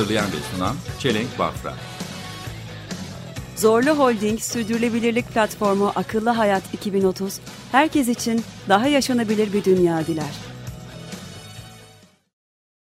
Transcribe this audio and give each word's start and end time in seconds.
Hazırlayan 0.00 0.26
ve 0.26 0.56
sunan 0.56 0.76
Çelenk 0.98 1.38
Bafra. 1.38 1.72
Zorlu 3.56 3.90
Holding 3.90 4.40
Sürdürülebilirlik 4.40 5.28
Platformu 5.28 5.92
Akıllı 5.94 6.30
Hayat 6.30 6.74
2030, 6.74 7.40
herkes 7.72 8.08
için 8.08 8.40
daha 8.68 8.86
yaşanabilir 8.86 9.52
bir 9.52 9.64
dünya 9.64 10.06
diler. 10.06 10.34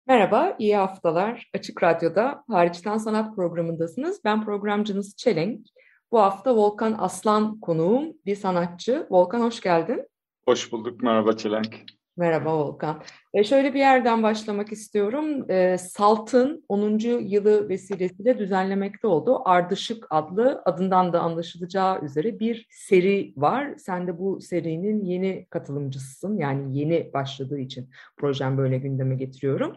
Merhaba, 0.06 0.56
iyi 0.58 0.76
haftalar. 0.76 1.50
Açık 1.54 1.82
Radyo'da 1.82 2.44
Hariçten 2.50 2.98
Sanat 2.98 3.36
programındasınız. 3.36 4.20
Ben 4.24 4.44
programcınız 4.44 5.16
Çelenk. 5.16 5.66
Bu 6.12 6.20
hafta 6.20 6.56
Volkan 6.56 6.96
Aslan 6.98 7.60
konuğum, 7.60 8.04
bir 8.26 8.36
sanatçı. 8.36 9.06
Volkan 9.10 9.40
hoş 9.40 9.60
geldin. 9.60 10.08
Hoş 10.44 10.72
bulduk. 10.72 11.02
Merhaba 11.02 11.36
Çelenk. 11.36 11.97
Merhaba 12.18 12.58
Volkan. 12.58 13.02
E 13.34 13.44
şöyle 13.44 13.74
bir 13.74 13.78
yerden 13.78 14.22
başlamak 14.22 14.72
istiyorum. 14.72 15.50
E, 15.50 15.78
Salt'ın 15.78 16.64
10. 16.68 16.98
yılı 17.20 17.68
vesilesiyle 17.68 18.38
düzenlemekte 18.38 19.06
olduğu 19.06 19.48
Ardışık 19.48 20.06
adlı 20.10 20.62
adından 20.64 21.12
da 21.12 21.20
anlaşılacağı 21.20 22.04
üzere 22.04 22.38
bir 22.38 22.66
seri 22.70 23.32
var. 23.36 23.74
Sen 23.76 24.06
de 24.06 24.18
bu 24.18 24.40
serinin 24.40 25.04
yeni 25.04 25.46
katılımcısısın. 25.50 26.38
Yani 26.38 26.78
yeni 26.78 27.10
başladığı 27.12 27.58
için 27.58 27.90
projem 28.16 28.58
böyle 28.58 28.78
gündeme 28.78 29.14
getiriyorum. 29.16 29.74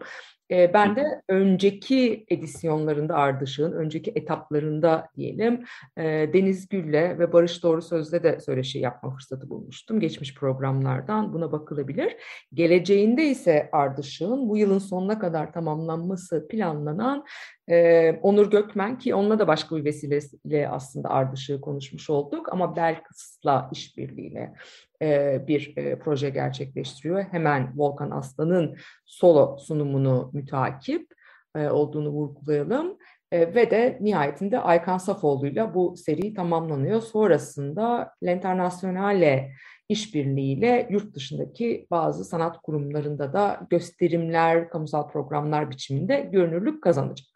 E, 0.52 0.74
ben 0.74 0.96
de 0.96 1.22
önceki 1.28 2.26
edisyonlarında 2.28 3.14
Ardışık'ın, 3.14 3.72
önceki 3.72 4.12
etaplarında 4.14 5.08
diyelim 5.16 5.64
e, 5.96 6.02
Deniz 6.32 6.68
Gül'le 6.68 7.18
ve 7.18 7.32
Barış 7.32 7.62
Doğru 7.62 7.82
Söz'le 7.82 8.12
de 8.12 8.40
söyleşi 8.40 8.78
yapma 8.78 9.10
fırsatı 9.10 9.50
bulmuştum. 9.50 10.00
Geçmiş 10.00 10.34
programlardan 10.34 11.32
buna 11.32 11.52
bakılabilir. 11.52 12.16
Geleceğinde 12.54 13.24
ise 13.24 13.68
Ardışık'ın 13.72 14.48
bu 14.48 14.56
yılın 14.56 14.78
sonuna 14.78 15.18
kadar 15.18 15.52
tamamlanması 15.52 16.48
planlanan 16.48 17.24
e, 17.70 18.10
Onur 18.22 18.50
Gökmen 18.50 18.98
ki 18.98 19.14
onunla 19.14 19.38
da 19.38 19.46
başka 19.46 19.76
bir 19.76 19.84
vesileyle 19.84 20.68
aslında 20.68 21.08
Ardışık'ı 21.08 21.60
konuşmuş 21.60 22.10
olduk 22.10 22.52
ama 22.52 22.76
Belkıs'la 22.76 23.68
işbirliğiyle 23.72 24.54
e, 25.02 25.40
bir 25.46 25.76
e, 25.76 25.98
proje 25.98 26.30
gerçekleştiriyor. 26.30 27.22
Hemen 27.22 27.72
Volkan 27.76 28.10
Aslan'ın 28.10 28.76
solo 29.06 29.56
sunumunu 29.58 30.30
mütakip 30.32 31.12
e, 31.56 31.68
olduğunu 31.68 32.08
vurgulayalım. 32.08 32.96
E, 33.32 33.54
ve 33.54 33.70
de 33.70 33.98
nihayetinde 34.00 34.58
Aykan 34.58 34.98
Safoğlu'yla 34.98 35.74
bu 35.74 35.96
seri 35.96 36.34
tamamlanıyor. 36.34 37.00
Sonrasında 37.00 38.14
L'Internationale 38.24 39.52
işbirliğiyle 39.88 40.88
yurt 40.90 41.14
dışındaki 41.14 41.86
bazı 41.90 42.24
sanat 42.24 42.62
kurumlarında 42.62 43.32
da 43.32 43.66
gösterimler, 43.70 44.68
kamusal 44.68 45.08
programlar 45.08 45.70
biçiminde 45.70 46.20
görünürlük 46.32 46.82
kazanacak. 46.82 47.31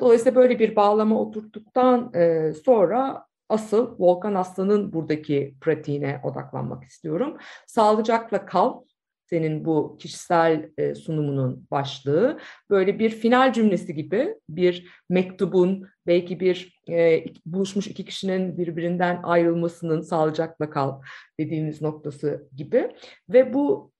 Dolayısıyla 0.00 0.34
böyle 0.34 0.58
bir 0.58 0.76
bağlama 0.76 1.20
oturttuktan 1.20 2.14
e, 2.14 2.52
sonra 2.64 3.26
asıl 3.48 3.96
Volkan 3.98 4.34
Aslan'ın 4.34 4.92
buradaki 4.92 5.54
pratiğine 5.60 6.20
odaklanmak 6.24 6.84
istiyorum. 6.84 7.36
Sağlıcakla 7.66 8.46
kal 8.46 8.82
senin 9.26 9.64
bu 9.64 9.96
kişisel 10.00 10.70
e, 10.78 10.94
sunumunun 10.94 11.66
başlığı 11.70 12.38
böyle 12.70 12.98
bir 12.98 13.10
final 13.10 13.52
cümlesi 13.52 13.94
gibi 13.94 14.34
bir 14.48 14.88
mektubun 15.08 15.88
belki 16.06 16.40
bir 16.40 16.80
e, 16.88 17.24
buluşmuş 17.46 17.86
iki 17.86 18.04
kişinin 18.04 18.58
birbirinden 18.58 19.20
ayrılmasının 19.22 20.00
sağlıcakla 20.00 20.70
kal 20.70 21.00
dediğimiz 21.40 21.82
noktası 21.82 22.48
gibi 22.56 22.90
ve 23.28 23.54
bu 23.54 23.92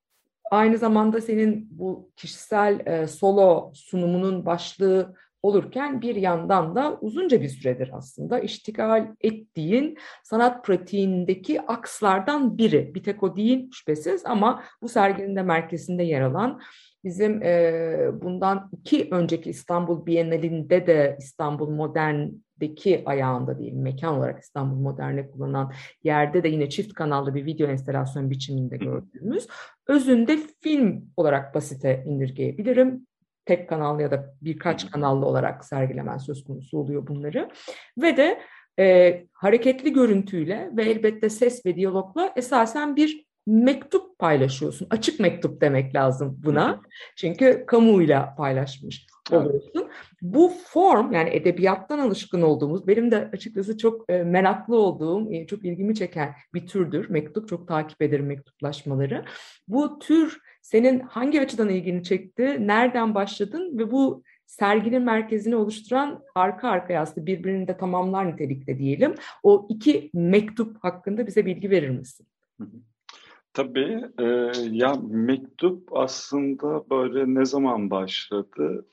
aynı 0.51 0.79
zamanda 0.79 1.21
senin 1.21 1.69
bu 1.71 2.11
kişisel 2.17 3.07
solo 3.07 3.73
sunumunun 3.75 4.47
başlığı 4.47 5.15
olurken 5.45 6.03
bir 6.03 6.17
yandan 6.17 6.77
da 6.77 6.99
uzunca 7.01 7.43
bir 7.43 7.49
süredir 7.49 7.91
aslında 7.93 8.39
iştigal 8.41 9.09
ettiğin 9.21 9.99
sanat 10.23 10.65
pratiğindeki 10.65 11.61
akslardan 11.61 12.59
biri. 12.59 12.95
Bir 12.95 13.03
tek 13.03 13.23
o 13.23 13.37
değil 13.37 13.71
şüphesiz 13.73 14.27
ama 14.27 14.63
bu 14.83 14.89
serginin 14.89 15.37
de 15.37 15.43
merkezinde 15.43 16.03
yer 16.03 16.21
alan 16.21 16.61
bizim 17.05 17.43
e, 17.43 18.11
bundan 18.23 18.71
iki 18.73 19.09
önceki 19.11 19.51
İstanbul 19.51 20.07
Bienalinde 20.07 20.87
de 20.87 21.17
İstanbul 21.19 21.71
Modern'deki 21.71 23.03
ayağında 23.07 23.59
değil 23.59 23.73
mekan 23.73 24.19
olarak 24.19 24.43
İstanbul 24.43 24.77
Modern'e 24.77 25.31
kullanılan 25.31 25.73
yerde 26.05 26.43
de 26.43 26.49
yine 26.49 26.69
çift 26.69 26.95
kanallı 26.95 27.35
bir 27.35 27.47
video 27.47 27.69
enstelasyon 27.69 28.31
biçiminde 28.31 28.77
gördüğümüz 28.77 29.49
özünde 29.89 30.39
film 30.61 31.05
olarak 31.17 31.55
basite 31.55 32.05
indirgeyebilirim 32.07 33.07
tek 33.47 33.69
kanallı 33.69 34.03
ya 34.03 34.11
da 34.11 34.35
birkaç 34.43 34.91
kanallı 34.91 35.27
olarak 35.27 35.65
sergilemen 35.65 36.19
söz 36.19 36.45
konusu 36.45 36.79
oluyor 36.79 37.07
bunları. 37.07 37.51
Ve 37.99 38.17
de 38.17 38.41
e, 38.79 39.27
hareketli 39.33 39.93
görüntüyle 39.93 40.71
ve 40.73 40.85
elbette 40.85 41.31
ses 41.31 41.67
ve 41.67 41.77
diyalogla 41.77 42.33
esasen 42.37 42.97
bir 42.97 43.27
mektup 43.47 44.19
paylaşıyorsun. 44.19 44.87
Açık 44.91 45.21
mektup 45.21 45.61
demek 45.61 45.95
lazım 45.95 46.41
buna. 46.45 46.81
Çünkü 47.17 47.65
kamuyla 47.67 48.35
paylaşmış 48.35 49.07
oluyorsun. 49.33 49.89
Bu 50.23 50.53
form 50.65 51.13
yani 51.13 51.31
edebiyattan 51.31 51.99
alışkın 51.99 52.43
olduğumuz, 52.43 52.87
benim 52.87 53.11
de 53.11 53.31
açıkçası 53.33 53.79
çok 53.79 54.11
e, 54.11 54.23
meraklı 54.23 54.77
olduğum, 54.77 55.33
e, 55.33 55.47
çok 55.47 55.65
ilgimi 55.65 55.95
çeken 55.95 56.35
bir 56.55 56.67
türdür. 56.67 57.11
Mektup, 57.11 57.49
çok 57.49 57.69
takip 57.69 58.03
ederim 58.03 58.27
mektuplaşmaları. 58.27 59.25
Bu 59.69 59.99
tür 59.99 60.41
senin 60.63 61.01
hangi 61.01 61.41
açıdan 61.41 61.69
ilgini 61.69 62.03
çekti, 62.03 62.57
nereden 62.61 63.15
başladın 63.15 63.79
ve 63.79 63.91
bu 63.91 64.23
serginin 64.47 65.03
merkezini 65.03 65.57
oluşturan 65.57 66.23
arka 66.35 66.69
arkaya 66.69 67.01
aslında 67.01 67.27
birbirini 67.27 67.69
de 67.69 67.77
tamamlar 67.77 68.33
nitelikte 68.33 68.79
diyelim. 68.79 69.15
O 69.43 69.67
iki 69.71 70.11
mektup 70.15 70.85
hakkında 70.85 71.27
bize 71.27 71.47
bilgi 71.47 71.71
verir 71.71 71.91
misin? 71.91 72.27
Tabii. 73.53 74.05
E, 74.19 74.25
ya 74.71 74.95
mektup 75.11 75.97
aslında 75.97 76.91
böyle 76.91 77.35
ne 77.41 77.45
zaman 77.45 77.91
başladı? 77.91 78.87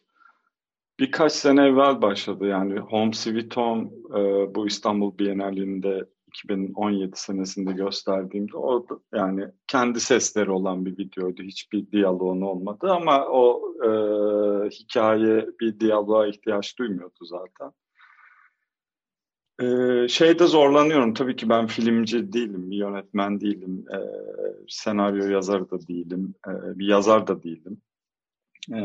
Birkaç 1.02 1.32
sene 1.32 1.68
evvel 1.68 2.02
başladı. 2.02 2.46
Yani 2.46 2.80
Home 2.80 3.14
Sweet 3.14 3.58
Home 3.58 3.90
e, 4.10 4.56
bu 4.56 4.68
İstanbul 4.68 5.18
Bienalinde 5.18 6.06
2017 6.28 7.12
senesinde 7.16 7.72
gösterdiğimde 7.72 8.58
o 8.58 8.88
yani 9.14 9.48
kendi 9.68 10.00
sesleri 10.00 10.52
olan 10.52 10.86
bir 10.86 10.98
videoydu. 10.98 11.44
Hiçbir 11.44 11.92
diyaloğun 11.92 12.42
olmadı 12.42 12.92
ama 12.92 13.26
o 13.26 13.74
e, 13.84 13.90
hikaye 14.70 15.48
bir 15.60 15.80
diyaloğa 15.80 16.28
ihtiyaç 16.28 16.80
duymuyordu 16.80 17.26
zaten. 17.26 17.72
Ee, 19.62 20.08
şeyde 20.08 20.48
zorlanıyorum. 20.48 21.14
Tabii 21.14 21.36
ki 21.36 21.50
ben 21.50 21.68
filmci 21.68 22.34
değilim, 22.34 22.72
bir 22.72 22.78
yönetmen 22.78 23.42
değilim, 23.42 23.86
e, 23.94 24.00
senaryo 24.68 25.28
yazarı 25.28 25.72
da 25.72 25.88
değilim, 25.88 26.36
e, 26.48 26.80
bir 26.80 26.88
yazar 26.88 27.28
da 27.28 27.44
değilim. 27.44 27.82
E, 28.70 28.82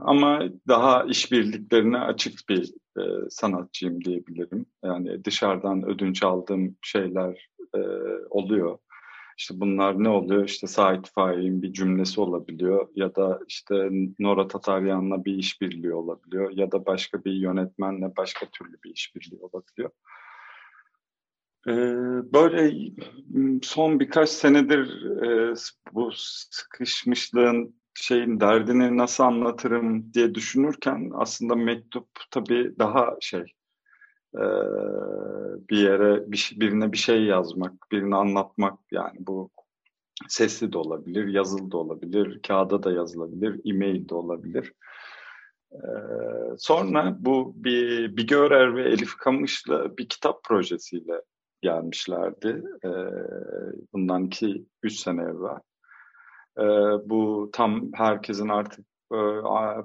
ama 0.00 0.42
daha 0.68 1.04
işbirliklerine 1.04 1.98
açık 1.98 2.48
bir 2.48 2.72
e, 2.98 3.30
sanatçıyım 3.30 4.04
diyebilirim. 4.04 4.66
Yani 4.84 5.24
dışarıdan 5.24 5.84
ödünç 5.88 6.22
aldığım 6.22 6.76
şeyler 6.82 7.48
e, 7.74 7.80
oluyor. 8.30 8.78
İşte 9.38 9.60
bunlar 9.60 10.04
ne 10.04 10.08
oluyor? 10.08 10.44
İşte 10.44 10.66
Sait 10.66 11.10
Faik'in 11.14 11.62
bir 11.62 11.72
cümlesi 11.72 12.20
olabiliyor 12.20 12.88
ya 12.94 13.14
da 13.14 13.40
işte 13.48 13.88
Nora 14.18 14.48
Tataryan'la 14.48 15.24
bir 15.24 15.34
işbirliği 15.34 15.94
olabiliyor 15.94 16.50
ya 16.50 16.72
da 16.72 16.86
başka 16.86 17.24
bir 17.24 17.32
yönetmenle 17.32 18.16
başka 18.16 18.46
türlü 18.46 18.76
bir 18.84 18.90
işbirliği 18.90 19.40
olabiliyor. 19.40 19.90
Ee, 21.68 21.72
böyle 22.32 22.90
son 23.62 24.00
birkaç 24.00 24.28
senedir 24.28 25.06
e, 25.22 25.54
bu 25.92 26.10
sıkışmışlığın 26.14 27.79
şeyin 27.94 28.40
derdini 28.40 28.96
nasıl 28.96 29.24
anlatırım 29.24 30.14
diye 30.14 30.34
düşünürken 30.34 31.10
aslında 31.14 31.54
mektup 31.54 32.08
tabii 32.30 32.74
daha 32.78 33.16
şey 33.20 33.44
e, 34.34 34.44
bir 35.70 35.78
yere 35.78 36.32
bir, 36.32 36.56
birine 36.56 36.92
bir 36.92 36.98
şey 36.98 37.24
yazmak, 37.24 37.72
birine 37.92 38.16
anlatmak 38.16 38.78
yani 38.92 39.16
bu 39.18 39.50
sesli 40.28 40.72
de 40.72 40.78
olabilir, 40.78 41.28
yazılı 41.28 41.70
da 41.70 41.76
olabilir, 41.76 42.40
kağıda 42.42 42.82
da 42.82 42.92
yazılabilir, 42.92 43.60
e-mail 43.64 44.08
de 44.08 44.14
olabilir. 44.14 44.72
Ee, 45.72 45.78
sonra 46.58 47.16
bu 47.18 47.52
bir 47.56 48.16
Bige 48.16 48.36
Örer 48.36 48.76
ve 48.76 48.88
Elif 48.88 49.16
Kamış'la 49.16 49.96
bir 49.96 50.08
kitap 50.08 50.44
projesiyle 50.44 51.22
gelmişlerdi. 51.62 52.62
Ee, 52.84 52.88
bundan 53.92 54.24
iki, 54.24 54.64
üç 54.82 55.00
sene 55.00 55.22
evvel. 55.22 55.60
Ee, 56.58 56.62
bu 57.10 57.50
tam 57.52 57.92
herkesin 57.94 58.48
artık 58.48 58.86
e, 59.12 59.18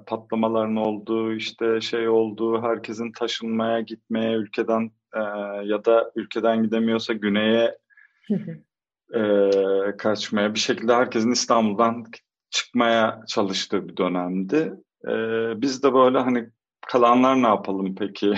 patlamaların 0.06 0.76
olduğu, 0.76 1.32
işte 1.32 1.80
şey 1.80 2.08
olduğu, 2.08 2.62
herkesin 2.62 3.12
taşınmaya, 3.12 3.80
gitmeye, 3.80 4.32
ülkeden 4.32 4.90
e, 5.14 5.20
ya 5.64 5.84
da 5.84 6.12
ülkeden 6.16 6.62
gidemiyorsa 6.62 7.12
güneye 7.12 7.78
e, 9.14 9.50
kaçmaya, 9.98 10.54
bir 10.54 10.58
şekilde 10.58 10.94
herkesin 10.94 11.30
İstanbul'dan 11.30 12.04
çıkmaya 12.50 13.24
çalıştığı 13.28 13.88
bir 13.88 13.96
dönemdi. 13.96 14.72
E, 15.08 15.12
biz 15.60 15.82
de 15.82 15.94
böyle 15.94 16.18
hani 16.18 16.48
kalanlar 16.86 17.42
ne 17.42 17.46
yapalım 17.46 17.94
peki? 17.94 18.34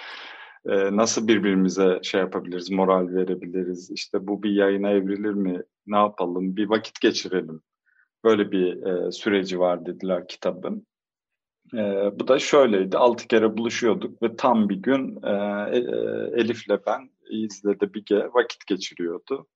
e, 0.68 0.96
nasıl 0.96 1.28
birbirimize 1.28 2.00
şey 2.02 2.20
yapabiliriz, 2.20 2.70
moral 2.70 3.08
verebiliriz? 3.08 3.90
İşte 3.90 4.26
bu 4.26 4.42
bir 4.42 4.50
yayına 4.50 4.90
evrilir 4.90 5.34
mi? 5.34 5.62
Ne 5.86 5.96
yapalım? 5.96 6.56
Bir 6.56 6.70
vakit 6.70 7.00
geçirelim. 7.00 7.62
Böyle 8.24 8.52
bir 8.52 8.82
e, 8.82 9.12
süreci 9.12 9.58
var 9.60 9.86
dediler 9.86 10.28
kitabın. 10.28 10.86
E, 11.74 11.78
bu 12.20 12.28
da 12.28 12.38
şöyleydi. 12.38 12.96
Altı 12.96 13.28
kere 13.28 13.58
buluşuyorduk 13.58 14.22
ve 14.22 14.36
tam 14.36 14.68
bir 14.68 14.76
gün 14.76 15.22
e, 15.22 15.30
e, 15.72 15.80
Elif'le 16.40 16.86
ben 16.86 17.10
İzle'de 17.30 17.94
bir 17.94 18.04
vakit 18.34 18.66
geçiriyordu. 18.66 19.46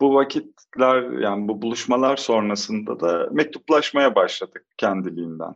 Bu 0.00 0.14
vakitler 0.14 1.20
yani 1.20 1.48
bu 1.48 1.62
buluşmalar 1.62 2.16
sonrasında 2.16 3.00
da 3.00 3.28
mektuplaşmaya 3.32 4.14
başladık 4.14 4.66
kendiliğinden. 4.76 5.54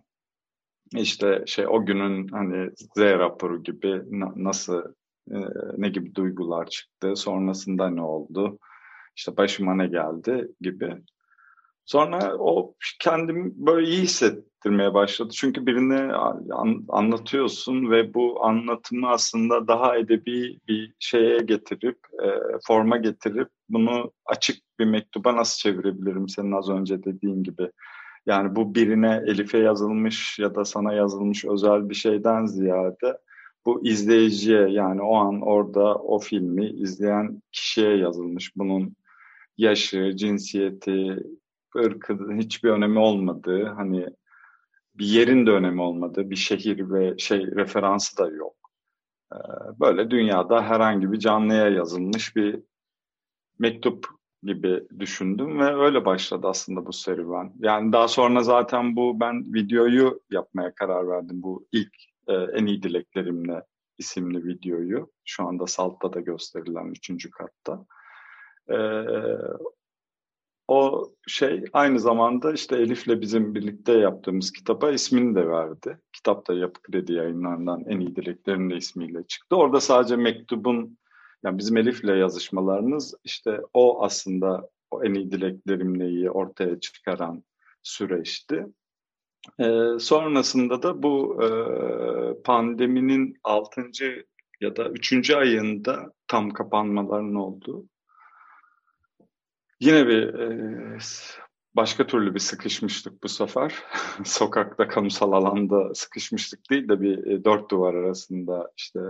İşte 0.97 1.43
şey 1.47 1.67
o 1.69 1.87
günün 1.87 2.29
hani 2.29 2.71
Z 2.77 2.99
raporu 2.99 3.63
gibi 3.63 4.03
nasıl 4.37 4.83
e, 5.31 5.37
ne 5.77 5.89
gibi 5.89 6.15
duygular 6.15 6.67
çıktı, 6.67 7.17
sonrasında 7.17 7.91
ne 7.91 8.03
oldu, 8.03 8.59
işte 9.17 9.37
başıma 9.37 9.75
ne 9.75 9.87
geldi 9.87 10.49
gibi. 10.61 10.97
Sonra 11.85 12.37
o 12.39 12.75
kendimi 13.01 13.53
böyle 13.55 13.87
iyi 13.87 14.03
hissettirmeye 14.03 14.95
başladı. 14.95 15.31
Çünkü 15.35 15.67
birini 15.67 16.13
an, 16.53 16.85
anlatıyorsun 16.89 17.91
ve 17.91 18.15
bu 18.15 18.45
anlatımı 18.45 19.09
aslında 19.09 19.69
daha 19.69 19.97
edebi 19.97 20.59
bir 20.69 20.95
şeye 20.99 21.39
getirip, 21.39 21.99
e, 22.25 22.29
forma 22.67 22.97
getirip 22.97 23.49
bunu 23.69 24.13
açık 24.27 24.57
bir 24.79 24.85
mektuba 24.85 25.37
nasıl 25.37 25.59
çevirebilirim 25.59 26.29
senin 26.29 26.53
az 26.53 26.71
önce 26.71 27.05
dediğin 27.05 27.43
gibi. 27.43 27.71
Yani 28.27 28.57
bu 28.57 28.75
birine 28.75 29.23
Elif'e 29.27 29.59
yazılmış 29.59 30.39
ya 30.39 30.55
da 30.55 30.65
sana 30.65 30.93
yazılmış 30.93 31.45
özel 31.45 31.89
bir 31.89 31.95
şeyden 31.95 32.47
ziyade 32.47 33.19
bu 33.67 33.87
izleyiciye 33.87 34.69
yani 34.69 35.03
o 35.03 35.15
an 35.17 35.41
orada 35.41 35.95
o 35.95 36.19
filmi 36.19 36.67
izleyen 36.67 37.43
kişiye 37.53 37.97
yazılmış. 37.97 38.57
Bunun 38.57 38.97
yaşı, 39.57 40.13
cinsiyeti, 40.17 41.17
ırkı 41.77 42.33
hiçbir 42.33 42.71
önemi 42.71 42.99
olmadığı, 42.99 43.65
hani 43.67 44.07
bir 44.95 45.07
yerin 45.07 45.47
de 45.47 45.51
önemi 45.51 45.83
olmadığı, 45.83 46.31
bir 46.31 46.37
şehir 46.37 46.91
ve 46.91 47.19
şey 47.19 47.47
referansı 47.47 48.19
da 48.19 48.29
yok. 48.29 48.57
Ee, 49.33 49.37
böyle 49.81 50.11
dünyada 50.11 50.63
herhangi 50.63 51.13
bir 51.13 51.19
canlıya 51.19 51.69
yazılmış 51.69 52.37
bir 52.37 52.61
mektup 53.59 54.07
gibi 54.43 54.85
düşündüm 54.99 55.59
ve 55.59 55.75
öyle 55.75 56.05
başladı 56.05 56.47
aslında 56.47 56.87
bu 56.87 56.93
serüven. 56.93 57.53
Yani 57.59 57.93
daha 57.93 58.09
sonra 58.09 58.43
zaten 58.43 58.97
bu 58.97 59.21
ben 59.21 59.55
videoyu 59.55 60.21
yapmaya 60.31 60.75
karar 60.75 61.09
verdim. 61.09 61.43
Bu 61.43 61.67
ilk 61.73 61.95
e, 62.29 62.33
en 62.33 62.67
iyi 62.67 62.83
dileklerimle 62.83 63.63
isimli 63.99 64.45
videoyu. 64.45 65.11
Şu 65.25 65.47
anda 65.47 65.67
Salt'ta 65.67 66.13
da 66.13 66.21
gösterilen 66.21 66.87
üçüncü 66.87 67.31
katta. 67.31 67.87
E, 68.71 68.77
o 70.69 71.11
şey 71.27 71.65
aynı 71.73 72.01
zamanda 72.01 72.53
işte 72.53 72.77
Elif'le 72.77 73.21
bizim 73.21 73.55
birlikte 73.55 73.93
yaptığımız 73.93 74.53
kitaba 74.53 74.91
ismini 74.91 75.35
de 75.35 75.49
verdi. 75.49 75.99
Kitap 76.13 76.49
da 76.49 76.55
Yapı 76.55 76.83
Kredi 76.83 77.13
yayınlarından 77.13 77.85
en 77.89 78.01
iyi 78.01 78.17
dileklerin 78.17 78.71
de 78.71 78.77
ismiyle 78.77 79.27
çıktı. 79.27 79.57
Orada 79.57 79.81
sadece 79.81 80.17
mektubun 80.17 80.99
yani 81.45 81.59
bizim 81.59 81.77
Elif'le 81.77 82.05
yazışmalarımız 82.05 83.15
işte 83.25 83.61
o 83.75 84.05
aslında 84.05 84.71
o 84.91 85.05
en 85.05 85.15
iyi 85.15 85.31
dileklerimleyi 85.31 86.31
ortaya 86.31 86.81
çıkaran 86.81 87.45
süreçti. 87.83 88.67
Ee, 89.61 89.99
sonrasında 89.99 90.83
da 90.83 91.03
bu 91.03 91.43
e, 91.45 91.49
pandeminin 92.43 93.37
6. 93.45 93.83
ya 94.61 94.77
da 94.77 94.89
3. 94.89 95.31
ayında 95.31 96.13
tam 96.29 96.51
kapanmaların 96.51 97.35
olduğu 97.35 97.85
Yine 99.85 100.07
bir 100.07 100.35
e, 100.35 100.99
başka 101.77 102.07
türlü 102.07 102.35
bir 102.35 102.41
sıkışmıştık 102.41 103.23
bu 103.23 103.29
sefer. 103.29 103.75
Sokakta, 104.25 104.89
kamusal 104.89 105.33
alanda 105.33 105.95
sıkışmıştık 105.95 106.71
değil 106.71 106.89
de 106.89 107.01
bir 107.01 107.27
e, 107.27 107.45
dört 107.45 107.71
duvar 107.71 107.95
arasında 107.95 108.71
işte 108.77 109.01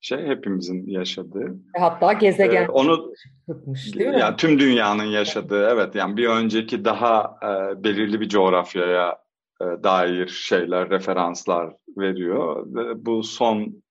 şey 0.00 0.26
hepimizin 0.26 0.86
yaşadığı. 0.86 1.56
Hatta 1.78 2.12
gezegen 2.12 2.64
ee, 2.64 2.68
onu 2.68 3.12
tutmuş 3.48 3.94
değil 3.94 4.10
mi? 4.10 4.18
Yani 4.18 4.36
tüm 4.36 4.58
dünyanın 4.58 5.04
yaşadığı 5.04 5.68
evet 5.68 5.94
yani 5.94 6.16
bir 6.16 6.28
önceki 6.28 6.84
daha 6.84 7.38
e, 7.42 7.84
belirli 7.84 8.20
bir 8.20 8.28
coğrafyaya 8.28 9.18
e, 9.60 9.64
dair 9.64 10.28
şeyler, 10.28 10.90
referanslar 10.90 11.74
veriyor. 11.98 12.66
Ve 12.74 13.06
bu 13.06 13.22
son 13.22 13.82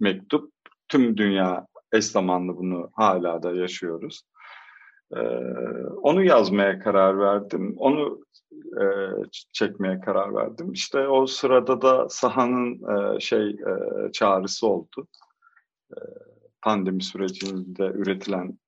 mektup 0.00 0.52
tüm 0.88 1.16
dünya 1.16 1.66
eş 1.92 2.04
zamanlı 2.04 2.56
bunu 2.56 2.90
hala 2.94 3.42
da 3.42 3.52
yaşıyoruz. 3.52 4.22
Ee, 5.16 5.20
onu 6.02 6.24
yazmaya 6.24 6.78
karar 6.78 7.18
verdim. 7.18 7.74
Onu 7.78 8.24
e, 8.52 8.84
çekmeye 9.52 10.00
karar 10.00 10.34
verdim. 10.34 10.72
İşte 10.72 11.08
o 11.08 11.26
sırada 11.26 11.82
da 11.82 12.08
sahanın 12.08 12.80
e, 13.16 13.20
şey 13.20 13.50
e, 13.50 14.12
çağrısı 14.12 14.66
oldu. 14.66 15.08
E, 15.92 15.98
pandemi 16.62 17.02
sürecinde 17.02 17.84
üretilen 17.84 18.58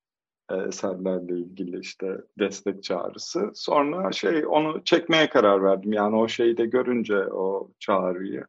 e, 0.51 0.55
eserlerle 0.55 1.39
ilgili 1.39 1.79
işte 1.79 2.17
destek 2.39 2.83
çağrısı. 2.83 3.51
Sonra 3.53 4.11
şey 4.11 4.45
onu 4.47 4.83
çekmeye 4.83 5.29
karar 5.29 5.63
verdim. 5.63 5.93
Yani 5.93 6.15
o 6.15 6.27
şeyi 6.27 6.57
de 6.57 6.65
görünce 6.65 7.17
o 7.17 7.71
çağrıyı. 7.79 8.45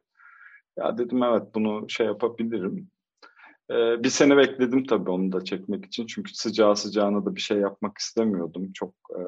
Ya 0.77 0.97
dedim 0.97 1.23
evet 1.23 1.43
bunu 1.55 1.89
şey 1.89 2.05
yapabilirim. 2.05 2.89
Ee, 3.71 4.03
bir 4.03 4.09
sene 4.09 4.37
bekledim 4.37 4.85
tabii 4.85 5.11
onu 5.11 5.31
da 5.31 5.43
çekmek 5.43 5.85
için. 5.85 6.07
Çünkü 6.07 6.33
sıcağı 6.33 6.75
sıcağına 6.75 7.25
da 7.25 7.35
bir 7.35 7.41
şey 7.41 7.57
yapmak 7.57 7.97
istemiyordum. 7.97 8.71
Çok 8.73 8.93
e, 9.11 9.21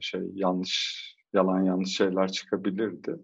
şey 0.00 0.20
yanlış, 0.34 1.04
yalan 1.32 1.62
yanlış 1.62 1.96
şeyler 1.96 2.32
çıkabilirdi. 2.32 3.16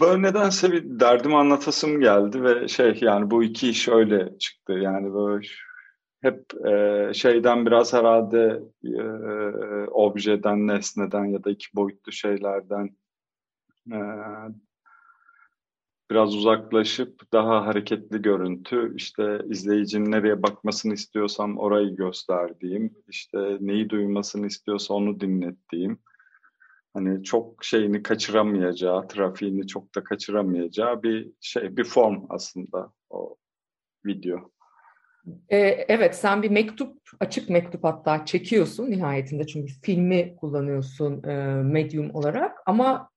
Böyle 0.00 0.22
nedense 0.22 0.72
bir 0.72 1.00
derdimi 1.00 1.36
anlatasım 1.36 2.00
geldi 2.00 2.42
ve 2.42 2.68
şey 2.68 2.98
yani 3.00 3.30
bu 3.30 3.44
iki 3.44 3.68
iş 3.68 3.88
öyle 3.88 4.38
çıktı. 4.38 4.72
Yani 4.72 5.14
böyle 5.14 5.46
hep 6.22 6.66
e, 6.66 7.14
şeyden 7.14 7.66
biraz 7.66 7.92
herhalde 7.92 8.62
e, 8.84 9.02
objeden, 9.90 10.66
nesneden 10.66 11.24
ya 11.24 11.44
da 11.44 11.50
iki 11.50 11.76
boyutlu 11.76 12.12
şeylerden 12.12 12.96
e, 13.92 13.98
biraz 16.10 16.36
uzaklaşıp 16.36 17.32
daha 17.32 17.66
hareketli 17.66 18.22
görüntü, 18.22 18.92
işte 18.96 19.40
izleyicinin 19.48 20.10
nereye 20.10 20.42
bakmasını 20.42 20.94
istiyorsam 20.94 21.58
orayı 21.58 21.96
gösterdiğim, 21.96 22.94
işte 23.08 23.58
neyi 23.60 23.90
duymasını 23.90 24.46
istiyorsa 24.46 24.94
onu 24.94 25.20
dinlettiğim, 25.20 25.98
hani 26.94 27.24
çok 27.24 27.64
şeyini 27.64 28.02
kaçıramayacağı, 28.02 29.08
trafiğini 29.08 29.66
çok 29.66 29.94
da 29.94 30.04
kaçıramayacağı 30.04 31.02
bir 31.02 31.30
şey, 31.40 31.76
bir 31.76 31.84
form 31.84 32.22
aslında 32.28 32.92
o 33.10 33.36
video. 34.06 34.50
Ee, 35.48 35.58
evet, 35.88 36.14
sen 36.14 36.42
bir 36.42 36.50
mektup, 36.50 36.96
açık 37.20 37.50
mektup 37.50 37.84
hatta 37.84 38.24
çekiyorsun 38.24 38.90
nihayetinde 38.90 39.46
çünkü 39.46 39.72
filmi 39.82 40.36
kullanıyorsun 40.36 41.22
e, 41.22 41.62
medium 41.62 42.14
olarak 42.14 42.58
ama 42.66 43.08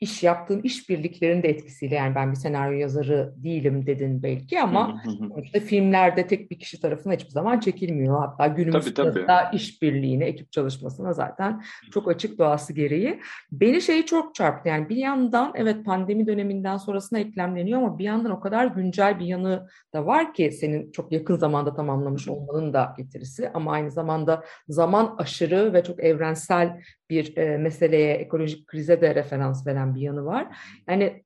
iş 0.00 0.22
yaptığın 0.22 0.62
işbirliklerinin 0.62 1.42
de 1.42 1.48
etkisiyle 1.48 1.94
yani 1.94 2.14
ben 2.14 2.30
bir 2.30 2.36
senaryo 2.36 2.78
yazarı 2.78 3.34
değilim 3.36 3.86
dedin 3.86 4.22
belki 4.22 4.60
ama 4.60 5.02
sonuçta 5.18 5.60
filmlerde 5.60 6.26
tek 6.26 6.50
bir 6.50 6.58
kişi 6.58 6.80
tarafından 6.80 7.14
hiçbir 7.14 7.30
zaman 7.30 7.60
çekilmiyor. 7.60 8.18
Hatta 8.20 8.46
günümüzde 8.46 8.94
tabii, 8.94 9.26
tabii. 9.26 9.56
işbirliğine, 9.56 10.24
ekip 10.24 10.52
çalışmasına 10.52 11.12
zaten 11.12 11.62
çok 11.92 12.08
açık 12.08 12.38
doğası 12.38 12.72
gereği. 12.72 13.20
Beni 13.52 13.82
şey 13.82 14.04
çok 14.04 14.34
çarptı 14.34 14.68
yani 14.68 14.88
bir 14.88 14.96
yandan 14.96 15.52
evet 15.54 15.84
pandemi 15.84 16.26
döneminden 16.26 16.76
sonrasına 16.76 17.18
eklemleniyor 17.18 17.78
ama 17.78 17.98
bir 17.98 18.04
yandan 18.04 18.30
o 18.30 18.40
kadar 18.40 18.66
güncel 18.66 19.20
bir 19.20 19.26
yanı 19.26 19.66
da 19.94 20.06
var 20.06 20.34
ki 20.34 20.52
senin 20.52 20.92
çok 20.92 21.12
yakın 21.12 21.36
zamanda 21.36 21.74
tamamlamış 21.74 22.28
olmanın 22.28 22.72
da 22.72 22.94
getirisi 22.98 23.50
ama 23.54 23.72
aynı 23.72 23.90
zamanda 23.90 24.44
zaman 24.68 25.14
aşırı 25.18 25.72
ve 25.72 25.84
çok 25.84 26.04
evrensel 26.04 26.80
bir 27.14 27.36
e, 27.36 27.58
meseleye, 27.58 28.14
ekolojik 28.14 28.66
krize 28.66 29.00
de 29.00 29.14
referans 29.14 29.66
veren 29.66 29.94
bir 29.94 30.00
yanı 30.00 30.24
var. 30.24 30.56
Yani 30.88 31.24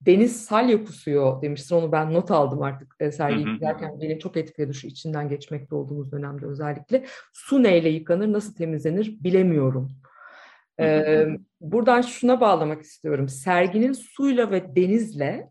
deniz 0.00 0.44
salya 0.44 0.84
kusuyor 0.84 1.42
demişsin. 1.42 1.76
Onu 1.76 1.92
ben 1.92 2.14
not 2.14 2.30
aldım 2.30 2.62
artık 2.62 2.96
e, 3.00 3.12
sergiyi 3.12 3.46
Hı 3.46 3.50
hı. 3.50 3.54
izlerken. 3.54 4.00
Beni 4.00 4.18
çok 4.18 4.36
etkiledi 4.36 4.74
şu 4.74 4.86
içinden 4.86 5.28
geçmekte 5.28 5.74
olduğumuz 5.74 6.12
dönemde 6.12 6.46
özellikle. 6.46 7.04
Su 7.32 7.62
neyle 7.62 7.88
yıkanır, 7.88 8.32
nasıl 8.32 8.54
temizlenir 8.54 9.24
bilemiyorum. 9.24 9.90
Ee, 10.80 11.26
buradan 11.60 12.00
şuna 12.00 12.40
bağlamak 12.40 12.82
istiyorum. 12.82 13.28
Serginin 13.28 13.92
suyla 13.92 14.50
ve 14.50 14.76
denizle 14.76 15.50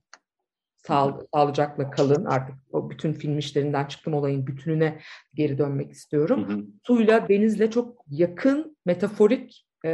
sağ, 0.88 1.19
sağlıcakla 1.34 1.89
kalın 1.89 2.25
artık 2.25 2.55
o 2.72 2.89
bütün 2.89 3.13
film 3.13 3.38
işlerinden 3.38 3.86
çıktım 3.86 4.13
olayın 4.13 4.48
bütününe 4.48 5.00
geri 5.34 5.58
dönmek 5.58 5.91
istiyorum. 5.91 6.50
Hı 6.50 6.53
hı. 6.53 6.65
Suyla 6.84 7.29
denizle 7.29 7.72
çok 7.72 8.05
yakın 8.10 8.77
metaforik 8.86 9.69
e, 9.86 9.91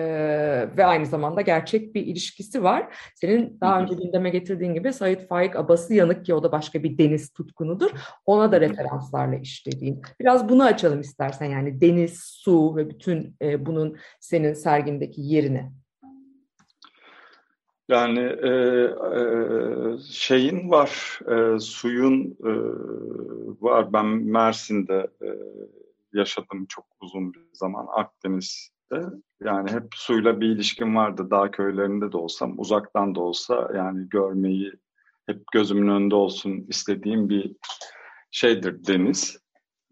ve 0.77 0.85
aynı 0.85 1.05
zamanda 1.05 1.41
gerçek 1.41 1.95
bir 1.95 2.05
ilişkisi 2.05 2.63
var. 2.63 2.95
Senin 3.15 3.57
daha 3.61 3.81
önce 3.81 3.93
gündeme 3.95 4.29
getirdiğin 4.29 4.73
gibi 4.73 4.93
Said 4.93 5.27
Faik 5.27 5.55
Abası 5.55 5.93
Yanık 5.93 6.25
ki 6.25 6.33
o 6.33 6.43
da 6.43 6.51
başka 6.51 6.83
bir 6.83 6.97
deniz 6.97 7.33
tutkunudur. 7.33 7.91
Ona 8.25 8.51
da 8.51 8.61
referanslarla 8.61 9.35
işlediğin. 9.35 10.01
Biraz 10.19 10.49
bunu 10.49 10.63
açalım 10.63 11.01
istersen 11.01 11.45
yani 11.45 11.81
deniz, 11.81 12.19
su 12.19 12.75
ve 12.75 12.89
bütün 12.89 13.35
e, 13.41 13.65
bunun 13.65 13.97
senin 14.19 14.53
sergindeki 14.53 15.21
yerine. 15.21 15.71
Yani 17.89 18.19
e, 18.19 18.49
e, 18.49 19.21
şeyin 20.11 20.71
var, 20.71 21.19
e, 21.27 21.59
suyun 21.59 22.37
e, 22.43 22.51
var. 23.61 23.93
Ben 23.93 24.05
Mersin'de 24.05 25.07
e, 25.21 25.27
yaşadım 26.13 26.65
çok 26.69 26.85
uzun 27.01 27.33
bir 27.33 27.39
zaman 27.53 27.87
Akdeniz'de. 28.91 29.21
Yani 29.41 29.71
hep 29.71 29.87
suyla 29.95 30.41
bir 30.41 30.47
ilişkim 30.47 30.95
vardı. 30.95 31.27
Dağ 31.31 31.51
köylerinde 31.51 32.11
de 32.11 32.17
olsam, 32.17 32.59
uzaktan 32.59 33.15
da 33.15 33.19
olsa 33.19 33.69
yani 33.75 34.09
görmeyi 34.09 34.73
hep 35.27 35.43
gözümün 35.53 35.87
önünde 35.87 36.15
olsun 36.15 36.65
istediğim 36.67 37.29
bir 37.29 37.55
şeydir 38.31 38.87
deniz. 38.87 39.37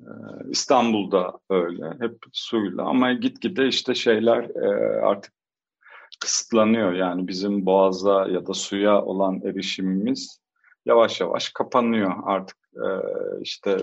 Ee, 0.01 0.05
İstanbul'da 0.50 1.39
öyle, 1.50 1.85
hep 2.00 2.17
suyla 2.33 2.83
ama 2.83 3.13
gitgide 3.13 3.67
işte 3.67 3.95
şeyler 3.95 4.43
e, 4.43 5.01
artık 5.01 5.33
kısıtlanıyor. 6.19 6.93
Yani 6.93 7.27
bizim 7.27 7.65
boğaza 7.65 8.27
ya 8.27 8.45
da 8.45 8.53
suya 8.53 9.01
olan 9.01 9.41
erişimimiz 9.41 10.39
yavaş 10.85 11.21
yavaş 11.21 11.50
kapanıyor 11.50 12.12
artık. 12.25 12.57
e, 12.75 12.88
işte 13.41 13.77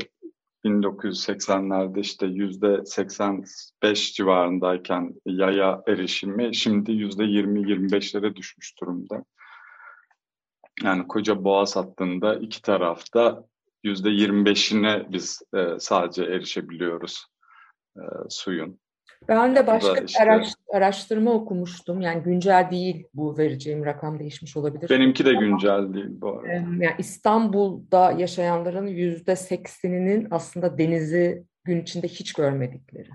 1980'lerde 0.64 2.00
işte 2.00 2.26
yüzde 2.26 2.84
85 2.84 4.14
civarındayken 4.14 5.14
yaya 5.26 5.82
erişimi 5.86 6.54
şimdi 6.54 6.92
yüzde 6.92 7.22
20-25'lere 7.22 8.36
düşmüş 8.36 8.80
durumda. 8.80 9.24
Yani 10.82 11.06
koca 11.06 11.44
boğaz 11.44 11.76
hattında 11.76 12.34
iki 12.34 12.62
tarafta 12.62 13.44
yüzde 13.82 14.08
25'ine 14.08 15.12
biz 15.12 15.42
e, 15.54 15.78
sadece 15.78 16.24
erişebiliyoruz 16.24 17.26
e, 17.96 18.02
suyun. 18.28 18.80
Ben 19.28 19.56
de 19.56 19.66
başka 19.66 19.94
bir 19.94 20.08
işte- 20.08 20.22
araş- 20.22 20.54
araştırma 20.72 21.32
okumuştum. 21.32 22.00
Yani 22.00 22.22
güncel 22.22 22.68
değil 22.70 23.06
bu 23.14 23.38
vereceğim 23.38 23.84
rakam 23.84 24.18
değişmiş 24.18 24.56
olabilir. 24.56 24.90
Benimki 24.90 25.24
de 25.24 25.32
güncel 25.32 25.94
değil 25.94 26.20
bu 26.20 26.28
arada. 26.28 26.52
Yani 26.52 26.94
İstanbul'da 26.98 28.12
yaşayanların 28.12 28.86
yüzde 28.86 29.36
sekseninin 29.36 30.28
aslında 30.30 30.78
denizi 30.78 31.44
gün 31.64 31.80
içinde 31.82 32.08
hiç 32.08 32.32
görmedikleri. 32.32 33.08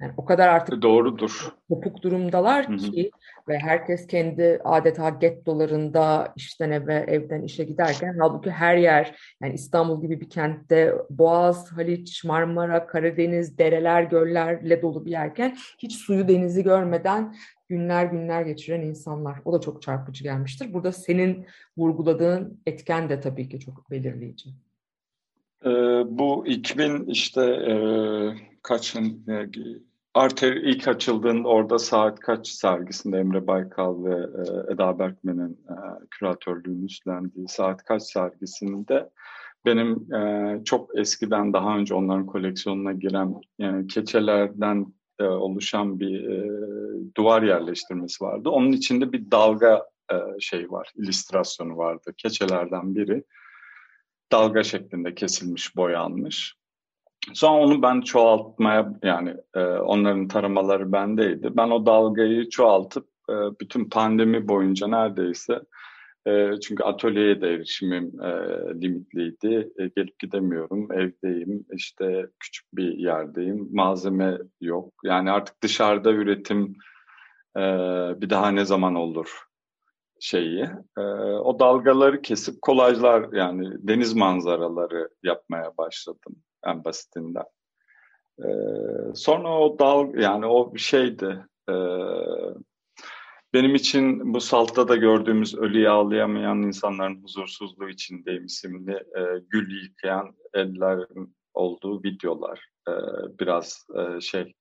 Yani 0.00 0.12
o 0.16 0.24
kadar 0.24 0.48
artık 0.48 0.82
Doğrudur. 0.82 1.48
kopuk 1.68 2.02
durumdalar 2.02 2.68
Hı 2.68 2.72
hı. 2.72 2.76
ki 2.76 3.10
ve 3.48 3.58
herkes 3.58 4.06
kendi 4.06 4.60
adeta 4.64 5.08
gettolarında 5.08 6.32
işten 6.36 6.70
eve, 6.70 6.94
evden 6.94 7.42
işe 7.42 7.64
giderken 7.64 8.16
halbuki 8.18 8.50
her 8.50 8.76
yer 8.76 9.16
yani 9.42 9.54
İstanbul 9.54 10.02
gibi 10.02 10.20
bir 10.20 10.30
kentte 10.30 10.94
Boğaz, 11.10 11.72
Haliç, 11.72 12.24
Marmara, 12.24 12.86
Karadeniz, 12.86 13.58
dereler, 13.58 14.02
göllerle 14.02 14.82
dolu 14.82 15.04
bir 15.04 15.10
yerken 15.10 15.56
hiç 15.78 15.96
suyu 15.96 16.28
denizi 16.28 16.62
görmeden 16.62 17.34
günler 17.68 18.04
günler 18.04 18.42
geçiren 18.42 18.80
insanlar. 18.80 19.38
O 19.44 19.52
da 19.52 19.60
çok 19.60 19.82
çarpıcı 19.82 20.22
gelmiştir. 20.22 20.72
Burada 20.72 20.92
senin 20.92 21.46
vurguladığın 21.76 22.60
etken 22.66 23.08
de 23.08 23.20
tabii 23.20 23.48
ki 23.48 23.60
çok 23.60 23.90
belirleyici. 23.90 24.50
Ee, 25.66 25.70
bu 26.18 26.46
2000 26.46 27.04
işte 27.06 27.42
e, 27.42 27.76
kaçın 28.62 29.24
e, 29.28 29.48
Arter 30.14 30.52
ilk 30.52 30.88
açıldığında 30.88 31.48
orada 31.48 31.78
saat 31.78 32.20
kaç 32.20 32.48
sergisinde 32.48 33.18
Emre 33.18 33.46
Baykal 33.46 34.04
ve 34.04 34.14
e, 34.14 34.72
Eda 34.72 34.98
Berkmen'in 34.98 35.52
e, 35.52 35.76
küratörlüğünü 36.10 36.84
üstlendiği 36.84 37.48
saat 37.48 37.84
kaç 37.84 38.02
sergisinde 38.02 39.10
benim 39.64 40.14
e, 40.14 40.60
çok 40.64 40.98
eskiden 40.98 41.52
daha 41.52 41.76
önce 41.76 41.94
onların 41.94 42.26
koleksiyonuna 42.26 42.92
giren 42.92 43.34
yani 43.58 43.86
keçelerden 43.86 44.86
e, 45.18 45.24
oluşan 45.24 46.00
bir 46.00 46.28
e, 46.28 46.50
duvar 47.16 47.42
yerleştirmesi 47.42 48.24
vardı. 48.24 48.48
Onun 48.48 48.72
içinde 48.72 49.12
bir 49.12 49.30
dalga 49.30 49.86
e, 50.12 50.16
şey 50.40 50.70
var, 50.70 50.92
illüstrasyonu 50.96 51.76
vardı. 51.76 52.12
Keçelerden 52.16 52.94
biri 52.94 53.24
dalga 54.32 54.62
şeklinde 54.62 55.14
kesilmiş, 55.14 55.76
boyanmış. 55.76 56.54
Sonra 57.34 57.62
onu 57.62 57.82
ben 57.82 58.00
çoğaltmaya 58.00 58.92
yani 59.02 59.34
e, 59.54 59.60
onların 59.60 60.28
taramaları 60.28 60.92
bendeydi. 60.92 61.56
Ben 61.56 61.70
o 61.70 61.86
dalgayı 61.86 62.48
çoğaltıp 62.48 63.08
e, 63.30 63.34
bütün 63.60 63.88
pandemi 63.88 64.48
boyunca 64.48 64.88
neredeyse 64.88 65.60
e, 66.26 66.60
çünkü 66.60 66.84
atölyeye 66.84 67.40
de 67.40 67.48
erişimim 67.48 68.20
e, 68.20 68.30
limitliydi. 68.82 69.72
E, 69.78 69.86
gelip 69.96 70.18
gidemiyorum, 70.18 70.92
evdeyim, 70.92 71.64
işte 71.72 72.26
küçük 72.40 72.66
bir 72.76 72.98
yerdeyim, 72.98 73.68
malzeme 73.72 74.38
yok. 74.60 74.94
Yani 75.04 75.30
artık 75.30 75.62
dışarıda 75.62 76.12
üretim 76.12 76.76
e, 77.56 77.62
bir 78.20 78.30
daha 78.30 78.50
ne 78.50 78.64
zaman 78.64 78.94
olur 78.94 79.45
şeyi. 80.20 80.68
E, 80.98 81.00
o 81.42 81.58
dalgaları 81.58 82.22
kesip 82.22 82.62
kolajlar 82.62 83.32
yani 83.32 83.70
deniz 83.78 84.14
manzaraları 84.14 85.08
yapmaya 85.22 85.76
başladım 85.78 86.36
en 86.66 86.84
basitinden. 86.84 87.44
Ee, 88.38 89.14
sonra 89.14 89.58
o 89.58 89.78
dal 89.78 90.14
yani 90.14 90.46
o 90.46 90.74
bir 90.74 90.80
şeydi. 90.80 91.44
Ee, 91.70 91.72
benim 93.54 93.74
için 93.74 94.34
bu 94.34 94.40
saltta 94.40 94.88
da 94.88 94.96
gördüğümüz 94.96 95.54
ölüyü 95.54 95.88
ağlayamayan 95.88 96.62
insanların 96.62 97.22
huzursuzluğu 97.22 97.88
içindeyim 97.88 98.44
isimli 98.44 98.92
e, 98.92 99.22
gül 99.48 99.82
yıkayan 99.82 100.36
ellerin 100.54 101.36
olduğu 101.54 102.02
videolar. 102.02 102.68
Ee, 102.88 102.92
biraz 103.40 103.86
e, 103.96 104.20
şey 104.20 104.42
e, 104.42 104.54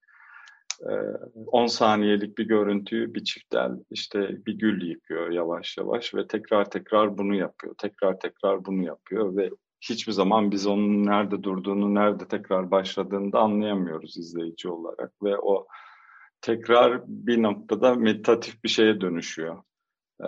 10 1.47 1.67
saniyelik 1.67 2.37
bir 2.37 2.45
görüntüyü 2.45 3.13
bir 3.13 3.23
çiftel 3.23 3.71
işte 3.91 4.45
bir 4.45 4.53
gül 4.53 4.89
yıkıyor 4.89 5.29
yavaş 5.29 5.77
yavaş 5.77 6.15
ve 6.15 6.27
tekrar 6.27 6.69
tekrar 6.69 7.17
bunu 7.17 7.35
yapıyor. 7.35 7.75
Tekrar 7.77 8.19
tekrar 8.19 8.65
bunu 8.65 8.83
yapıyor 8.83 9.35
ve 9.35 9.49
hiçbir 9.81 10.11
zaman 10.11 10.51
biz 10.51 10.67
onun 10.67 11.05
nerede 11.05 11.43
durduğunu, 11.43 11.95
nerede 11.95 12.27
tekrar 12.27 12.71
başladığını 12.71 13.31
da 13.31 13.39
anlayamıyoruz 13.39 14.17
izleyici 14.17 14.69
olarak 14.69 15.13
ve 15.23 15.37
o 15.37 15.67
tekrar 16.41 17.03
bir 17.07 17.43
noktada 17.43 17.95
meditatif 17.95 18.63
bir 18.63 18.69
şeye 18.69 19.01
dönüşüyor. 19.01 19.63
Ee, 20.21 20.25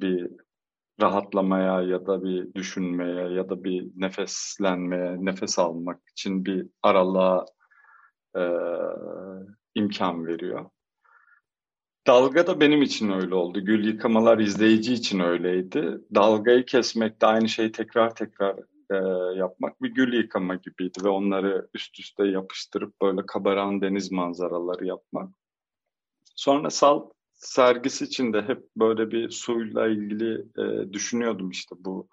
bir 0.00 0.30
rahatlamaya 1.00 1.82
ya 1.82 2.06
da 2.06 2.24
bir 2.24 2.54
düşünmeye 2.54 3.28
ya 3.32 3.48
da 3.48 3.64
bir 3.64 3.88
nefeslenmeye, 3.96 5.16
nefes 5.24 5.58
almak 5.58 6.00
için 6.08 6.44
bir 6.44 6.66
aralığa 6.82 7.46
e, 8.36 8.42
imkan 9.74 10.26
veriyor. 10.26 10.70
Dalga 12.06 12.46
da 12.46 12.60
benim 12.60 12.82
için 12.82 13.10
öyle 13.10 13.34
oldu. 13.34 13.60
Gül 13.60 13.84
yıkamalar 13.84 14.38
izleyici 14.38 14.94
için 14.94 15.20
öyleydi. 15.20 15.98
Dalgayı 16.14 16.64
kesmek 16.66 17.20
de 17.20 17.26
aynı 17.26 17.48
şeyi 17.48 17.72
tekrar 17.72 18.14
tekrar 18.14 18.56
e, 18.90 18.96
yapmak 19.38 19.82
bir 19.82 19.88
gül 19.88 20.12
yıkama 20.12 20.54
gibiydi 20.54 21.04
ve 21.04 21.08
onları 21.08 21.68
üst 21.74 22.00
üste 22.00 22.26
yapıştırıp 22.26 23.00
böyle 23.02 23.26
kabaran 23.26 23.80
deniz 23.80 24.12
manzaraları 24.12 24.86
yapmak. 24.86 25.30
Sonra 26.36 26.70
sal 26.70 27.10
sergisi 27.34 28.04
için 28.04 28.32
de 28.32 28.42
hep 28.42 28.64
böyle 28.76 29.10
bir 29.10 29.30
suyla 29.30 29.88
ilgili 29.88 30.44
e, 30.58 30.92
düşünüyordum 30.92 31.50
işte 31.50 31.76
bu 31.78 32.08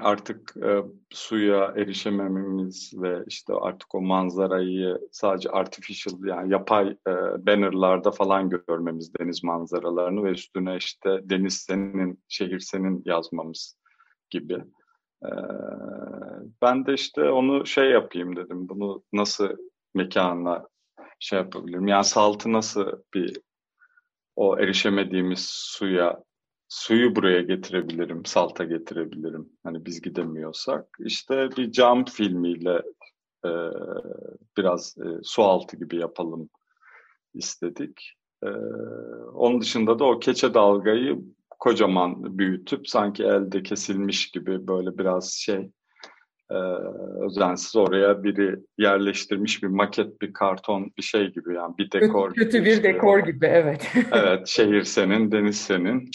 artık 0.00 0.56
e, 0.56 0.82
suya 1.10 1.74
erişemememiz 1.76 2.92
ve 2.96 3.24
işte 3.26 3.52
artık 3.60 3.94
o 3.94 4.00
manzarayı 4.00 4.98
sadece 5.12 5.50
artificial 5.50 6.24
yani 6.24 6.52
yapay 6.52 6.88
e, 6.88 7.12
bannerlarda 7.46 8.10
falan 8.10 8.50
görmemiz 8.50 9.14
deniz 9.20 9.44
manzaralarını 9.44 10.24
ve 10.24 10.30
üstüne 10.30 10.76
işte 10.76 11.20
deniz 11.22 11.54
senin, 11.54 12.22
şehir 12.28 12.60
senin 12.60 13.02
yazmamız 13.04 13.76
gibi. 14.30 14.64
E, 15.24 15.30
ben 16.62 16.86
de 16.86 16.94
işte 16.94 17.30
onu 17.30 17.66
şey 17.66 17.90
yapayım 17.90 18.36
dedim. 18.36 18.68
Bunu 18.68 19.02
nasıl 19.12 19.48
mekana 19.94 20.66
şey 21.18 21.38
yapabilirim. 21.38 21.86
Yani 21.86 22.04
saltı 22.04 22.52
nasıl 22.52 22.86
bir 23.14 23.40
o 24.36 24.58
erişemediğimiz 24.58 25.46
suya 25.50 26.22
suyu 26.68 27.16
buraya 27.16 27.40
getirebilirim, 27.40 28.24
salta 28.26 28.64
getirebilirim. 28.64 29.48
Hani 29.62 29.86
biz 29.86 30.00
gidemiyorsak 30.00 30.86
işte 30.98 31.48
bir 31.56 31.72
cam 31.72 32.04
filmiyle 32.04 32.82
e, 33.44 33.50
biraz 34.56 34.96
e, 34.98 35.06
su 35.22 35.42
altı 35.42 35.76
gibi 35.76 35.96
yapalım 35.96 36.50
istedik. 37.34 38.12
E, 38.44 38.48
onun 39.34 39.60
dışında 39.60 39.98
da 39.98 40.04
o 40.04 40.18
keçe 40.18 40.54
dalgayı 40.54 41.18
kocaman 41.58 42.38
büyütüp 42.38 42.88
sanki 42.88 43.22
elde 43.22 43.62
kesilmiş 43.62 44.30
gibi 44.30 44.66
böyle 44.68 44.98
biraz 44.98 45.32
şey 45.32 45.70
e, 46.50 46.54
özensiz 47.26 47.76
oraya 47.76 48.24
biri 48.24 48.56
yerleştirmiş 48.78 49.62
bir 49.62 49.68
maket, 49.68 50.22
bir 50.22 50.32
karton, 50.32 50.92
bir 50.98 51.02
şey 51.02 51.32
gibi 51.32 51.54
yani 51.54 51.78
bir 51.78 51.90
dekor. 51.90 52.34
Kötü, 52.34 52.44
kötü 52.44 52.64
bir 52.64 52.70
işte. 52.70 52.82
dekor 52.82 53.18
gibi 53.18 53.46
evet. 53.46 53.92
Evet, 54.12 54.46
şehir 54.48 54.82
senin, 54.82 55.32
deniz 55.32 55.60
senin. 55.60 56.10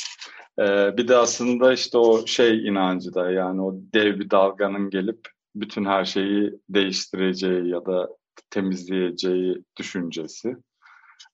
Ee, 0.60 0.98
bir 0.98 1.08
de 1.08 1.16
aslında 1.16 1.74
işte 1.74 1.98
o 1.98 2.26
şey 2.26 2.68
inancı 2.68 3.14
da 3.14 3.32
yani 3.32 3.62
o 3.62 3.76
dev 3.94 4.20
bir 4.20 4.30
dalganın 4.30 4.90
gelip 4.90 5.28
bütün 5.56 5.86
her 5.86 6.06
şeyi 6.06 6.60
değiştireceği 6.70 7.70
ya 7.70 7.86
da 7.86 8.10
temizleyeceği 8.50 9.64
düşüncesi. 9.78 10.58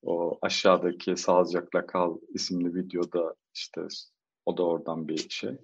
O 0.01 0.37
aşağıdaki 0.41 1.17
Sağlıcakla 1.17 1.87
Kal 1.87 2.17
isimli 2.33 2.75
videoda 2.75 3.35
işte 3.53 3.81
o 4.45 4.57
da 4.57 4.63
oradan 4.63 5.07
bir 5.07 5.29
şey. 5.29 5.57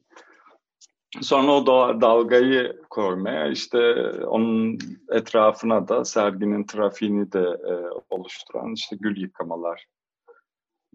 Sonra 1.21 1.51
o 1.51 1.67
da 1.67 2.01
dalgayı 2.01 2.81
koymaya 2.89 3.47
işte 3.47 3.93
onun 4.25 4.79
etrafına 5.11 5.87
da 5.87 6.05
serginin 6.05 6.63
trafiğini 6.63 7.31
de 7.31 7.39
e, 7.39 7.73
oluşturan 8.09 8.73
işte 8.73 8.95
gül 8.99 9.21
yıkamalar. 9.21 9.85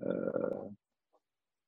E, 0.02 0.08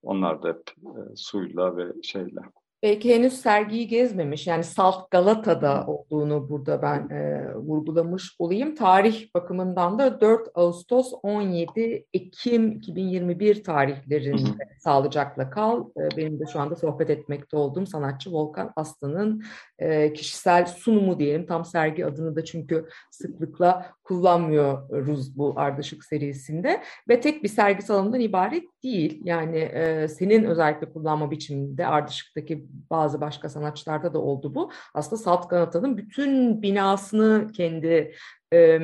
onlar 0.02 0.42
da 0.42 0.48
hep 0.48 0.62
e, 0.86 1.16
suyla 1.16 1.76
ve 1.76 2.02
şeyle. 2.02 2.40
Belki 2.82 3.14
henüz 3.14 3.32
sergiyi 3.32 3.88
gezmemiş. 3.88 4.46
Yani 4.46 4.64
Salt 4.64 5.10
Galata'da 5.10 5.86
olduğunu 5.86 6.48
burada 6.48 6.82
ben 6.82 7.08
e, 7.08 7.54
vurgulamış 7.54 8.36
olayım. 8.38 8.74
Tarih 8.74 9.34
bakımından 9.34 9.98
da 9.98 10.20
4 10.20 10.48
Ağustos 10.54 11.12
17 11.22 12.06
Ekim 12.14 12.72
2021 12.72 13.64
tarihlerinde 13.64 14.68
sağlıcakla 14.78 15.50
kal. 15.50 15.84
E, 15.96 16.16
benim 16.16 16.40
de 16.40 16.44
şu 16.52 16.60
anda 16.60 16.76
sohbet 16.76 17.10
etmekte 17.10 17.56
olduğum 17.56 17.86
sanatçı 17.86 18.32
Volkan 18.32 18.72
Aslan'ın 18.76 19.42
e, 19.78 20.12
kişisel 20.12 20.66
sunumu 20.66 21.18
diyelim. 21.18 21.46
Tam 21.46 21.64
sergi 21.64 22.06
adını 22.06 22.36
da 22.36 22.44
çünkü 22.44 22.88
sıklıkla 23.10 23.92
kullanmıyoruz 24.04 25.38
bu 25.38 25.54
Ardışık 25.56 26.04
serisinde. 26.04 26.82
Ve 27.08 27.20
tek 27.20 27.42
bir 27.42 27.48
sergi 27.48 27.82
salonundan 27.82 28.20
ibaret 28.20 28.64
değil. 28.82 29.20
Yani 29.24 29.58
e, 29.58 30.08
senin 30.08 30.44
özellikle 30.44 30.92
kullanma 30.92 31.30
biçiminde 31.30 31.86
Ardışık'taki 31.86 32.67
bazı 32.90 33.20
başka 33.20 33.48
sanatçılarda 33.48 34.14
da 34.14 34.18
oldu 34.18 34.54
bu. 34.54 34.70
Aslında 34.94 35.22
Salt 35.22 35.50
Galata'nın 35.50 35.96
bütün 35.96 36.62
binasını 36.62 37.52
kendi 37.52 38.14
e, 38.52 38.80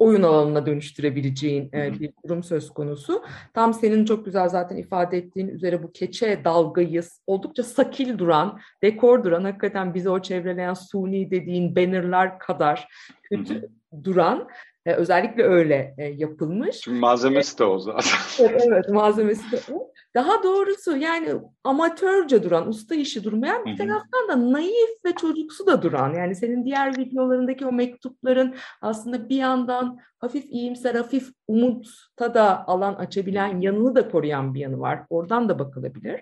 oyun 0.00 0.22
alanına 0.22 0.66
dönüştürebileceğin 0.66 1.70
e, 1.74 2.00
bir 2.00 2.12
durum 2.24 2.42
söz 2.42 2.70
konusu. 2.70 3.22
Tam 3.54 3.74
senin 3.74 4.04
çok 4.04 4.24
güzel 4.24 4.48
zaten 4.48 4.76
ifade 4.76 5.18
ettiğin 5.18 5.48
üzere 5.48 5.82
bu 5.82 5.92
keçe 5.92 6.44
dalgayı 6.44 7.02
oldukça 7.26 7.62
sakil 7.62 8.18
duran, 8.18 8.60
dekor 8.82 9.24
duran, 9.24 9.44
hakikaten 9.44 9.94
bizi 9.94 10.10
o 10.10 10.22
çevreleyen 10.22 10.74
suni 10.74 11.30
dediğin 11.30 11.76
bannerlar 11.76 12.38
kadar 12.38 12.88
kötü 13.22 13.68
duran 14.04 14.48
e, 14.86 14.92
özellikle 14.92 15.42
öyle 15.42 15.94
e, 15.98 16.04
yapılmış. 16.04 16.80
Çünkü 16.80 16.98
malzemesi 16.98 17.58
de 17.58 17.64
o 17.64 17.78
zaten. 17.78 18.18
Evet, 18.40 18.62
evet 18.68 18.88
malzemesi 18.88 19.52
de 19.52 19.60
o. 19.72 19.79
Daha 20.14 20.42
doğrusu 20.42 20.96
yani 20.96 21.34
amatörce 21.64 22.42
duran, 22.42 22.68
usta 22.68 22.94
işi 22.94 23.24
durmayan 23.24 23.64
bir 23.64 23.76
taraftan 23.76 24.28
da 24.28 24.52
naif 24.52 25.04
ve 25.04 25.12
çocuksu 25.12 25.66
da 25.66 25.82
duran. 25.82 26.14
Yani 26.14 26.34
senin 26.34 26.64
diğer 26.64 26.98
videolarındaki 26.98 27.66
o 27.66 27.72
mektupların 27.72 28.54
aslında 28.82 29.28
bir 29.28 29.36
yandan 29.36 29.98
hafif 30.18 30.44
iyimser, 30.44 30.94
hafif 30.94 31.30
umutta 31.48 32.34
da 32.34 32.68
alan 32.68 32.94
açabilen 32.94 33.60
yanını 33.60 33.94
da 33.94 34.08
koruyan 34.08 34.54
bir 34.54 34.60
yanı 34.60 34.80
var. 34.80 35.02
Oradan 35.10 35.48
da 35.48 35.58
bakılabilir. 35.58 36.20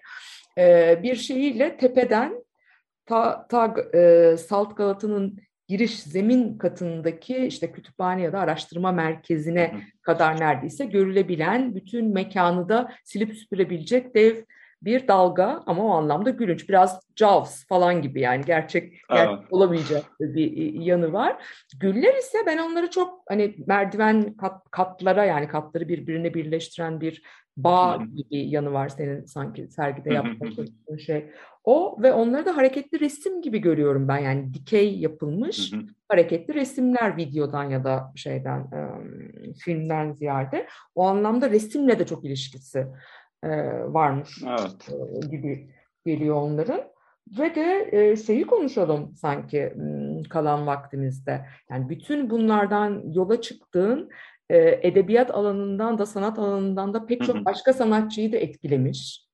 Ee, 0.58 1.00
bir 1.02 1.16
şeyiyle 1.16 1.76
tepeden 1.76 2.44
ta, 3.06 3.46
ta 3.48 3.74
e, 3.94 4.36
Salt 4.36 4.76
Galata'nın 4.76 5.38
giriş 5.68 6.02
zemin 6.02 6.59
katındaki 6.59 7.37
işte 7.37 7.72
kütüphane 7.72 8.22
ya 8.22 8.33
da 8.33 8.40
araştırma 8.40 8.92
merkezine 8.92 9.81
kadar 10.02 10.40
neredeyse 10.40 10.85
görülebilen 10.85 11.74
bütün 11.74 12.12
mekanı 12.12 12.68
da 12.68 12.92
silip 13.04 13.35
süpürebilecek 13.35 14.14
dev 14.14 14.37
bir 14.83 15.09
dalga 15.09 15.62
ama 15.66 15.85
o 15.85 15.90
anlamda 15.90 16.31
gülünç. 16.31 16.68
Biraz 16.68 17.00
Jaws 17.16 17.66
falan 17.66 18.02
gibi 18.02 18.20
yani 18.20 18.44
gerçek, 18.44 18.92
gerçek 19.11 19.35
Evet. 19.38 19.52
olamayacak 19.52 20.04
bir 20.20 20.74
yanı 20.74 21.12
var. 21.12 21.37
Güller 21.81 22.14
ise 22.14 22.38
ben 22.46 22.59
onları 22.59 22.90
çok 22.90 23.22
hani 23.28 23.54
merdiven 23.66 24.37
kat, 24.37 24.70
katlara 24.70 25.24
yani 25.24 25.48
katları 25.48 25.88
birbirine 25.88 26.35
birleştiren 26.35 27.00
bir 27.00 27.22
bağ 27.64 28.02
gibi 28.14 28.48
yanı 28.50 28.72
var 28.72 28.88
senin 28.88 29.24
sanki 29.24 29.68
sergide 29.68 30.14
yapmaya 30.14 30.52
çalıştığın 30.52 30.96
şey. 30.96 31.30
O 31.64 32.02
ve 32.02 32.12
onları 32.12 32.46
da 32.46 32.56
hareketli 32.56 33.00
resim 33.00 33.42
gibi 33.42 33.58
görüyorum 33.58 34.08
ben 34.08 34.18
yani 34.18 34.54
dikey 34.54 34.98
yapılmış 34.98 35.72
hareketli 36.08 36.54
resimler 36.54 37.16
videodan 37.16 37.64
ya 37.64 37.84
da 37.84 38.12
şeyden 38.16 38.60
e, 38.60 38.80
filmden 39.54 40.12
ziyade 40.12 40.66
o 40.94 41.04
anlamda 41.04 41.50
resimle 41.50 41.98
de 41.98 42.06
çok 42.06 42.24
ilişkisi 42.24 42.86
e, 43.42 43.48
varmış 43.84 44.42
Evet. 44.46 44.88
e, 45.24 45.26
gibi 45.26 45.70
geliyor 46.06 46.36
onların. 46.36 46.80
Ve 47.38 47.54
de 47.54 47.88
e, 47.92 48.16
şeyi 48.16 48.46
konuşalım 48.46 49.14
sanki 49.16 49.74
kalan 50.30 50.66
vaktimizde. 50.66 51.46
Yani 51.70 51.88
bütün 51.88 52.30
bunlardan 52.30 53.02
yola 53.12 53.40
çıktığın 53.40 54.10
e, 54.50 54.80
edebiyat 54.82 55.30
alanından 55.30 55.98
da 55.98 56.06
sanat 56.06 56.38
alanından 56.38 56.94
da 56.94 57.06
pek 57.06 57.24
çok 57.24 57.44
başka 57.44 57.72
sanatçıyı 57.72 58.32
da 58.32 58.37
etkilemiş. 58.37 59.28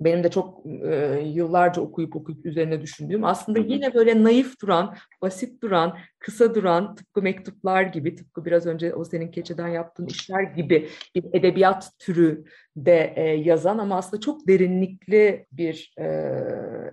Benim 0.00 0.24
de 0.24 0.30
çok 0.30 0.66
e, 0.66 1.20
yıllarca 1.24 1.82
okuyup 1.82 2.16
okuyup 2.16 2.46
üzerine 2.46 2.82
düşündüğüm 2.82 3.24
aslında 3.24 3.58
yine 3.58 3.94
böyle 3.94 4.24
naif 4.24 4.60
duran, 4.60 4.96
basit 5.22 5.62
duran, 5.62 5.98
kısa 6.18 6.54
duran 6.54 6.94
tıpkı 6.94 7.22
mektuplar 7.22 7.82
gibi, 7.82 8.14
tıpkı 8.14 8.44
biraz 8.44 8.66
önce 8.66 8.94
o 8.94 9.04
senin 9.04 9.30
keçeden 9.30 9.68
yaptığın 9.68 10.06
işler 10.06 10.42
gibi 10.42 10.88
bir 11.14 11.24
edebiyat 11.32 11.90
türü 11.98 12.44
de 12.76 13.12
e, 13.16 13.22
yazan 13.22 13.78
ama 13.78 13.96
aslında 13.96 14.20
çok 14.20 14.48
derinlikli 14.48 15.46
bir 15.52 15.94
e, 15.98 16.06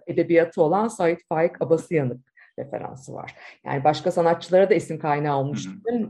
edebiyatı 0.07 0.61
olan 0.61 0.87
Sait 0.87 1.19
Faik 1.29 1.61
Abasıyanık 1.61 2.30
referansı 2.59 3.13
var. 3.13 3.35
Yani 3.65 3.83
başka 3.83 4.11
sanatçılara 4.11 4.69
da 4.69 4.73
isim 4.73 4.99
kaynağı 4.99 5.37
olmuş. 5.37 5.67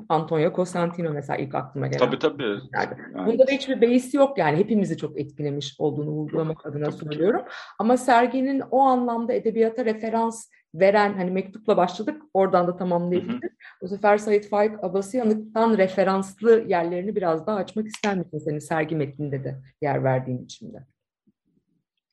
Antonio 0.10 0.54
Cosentino 0.56 1.12
mesela 1.14 1.38
ilk 1.38 1.56
aklıma 1.56 1.88
gelen. 1.88 2.00
Tabii 2.00 2.20
tabii. 2.20 2.58
Yani 2.74 2.90
Bunda 3.26 3.48
da 3.48 3.52
hiçbir 3.52 3.82
beis 3.82 4.14
yok 4.14 4.38
yani 4.38 4.58
hepimizi 4.58 4.98
çok 4.98 5.20
etkilemiş 5.20 5.76
olduğunu 5.80 6.10
vurgulamak 6.10 6.66
adına 6.66 6.86
Tabii 6.86 6.98
ki. 6.98 7.06
söylüyorum. 7.06 7.42
Ama 7.80 7.98
serginin 7.98 8.64
o 8.72 8.80
anlamda 8.80 9.34
edebiyata 9.34 9.86
referans 9.86 10.50
veren 10.74 11.14
hani 11.14 11.32
mektupla 11.32 11.78
başladık 11.78 12.22
oradan 12.34 12.68
da 12.68 12.78
tamamlayabiliriz. 12.78 13.52
Bu 13.82 13.88
sefer 13.88 14.18
Sait 14.18 14.50
Faik 14.50 14.84
Abasıyanık'tan 14.84 15.78
referanslı 15.78 16.66
yerlerini 16.68 17.16
biraz 17.16 17.48
daha 17.48 17.58
açmak 17.58 17.88
ister 17.88 18.18
misin 18.18 18.38
senin 18.38 18.60
sergi 18.60 18.96
metninde 18.96 19.44
de 19.44 19.62
yer 19.82 20.04
verdiğin 20.04 20.44
biçimde? 20.44 20.86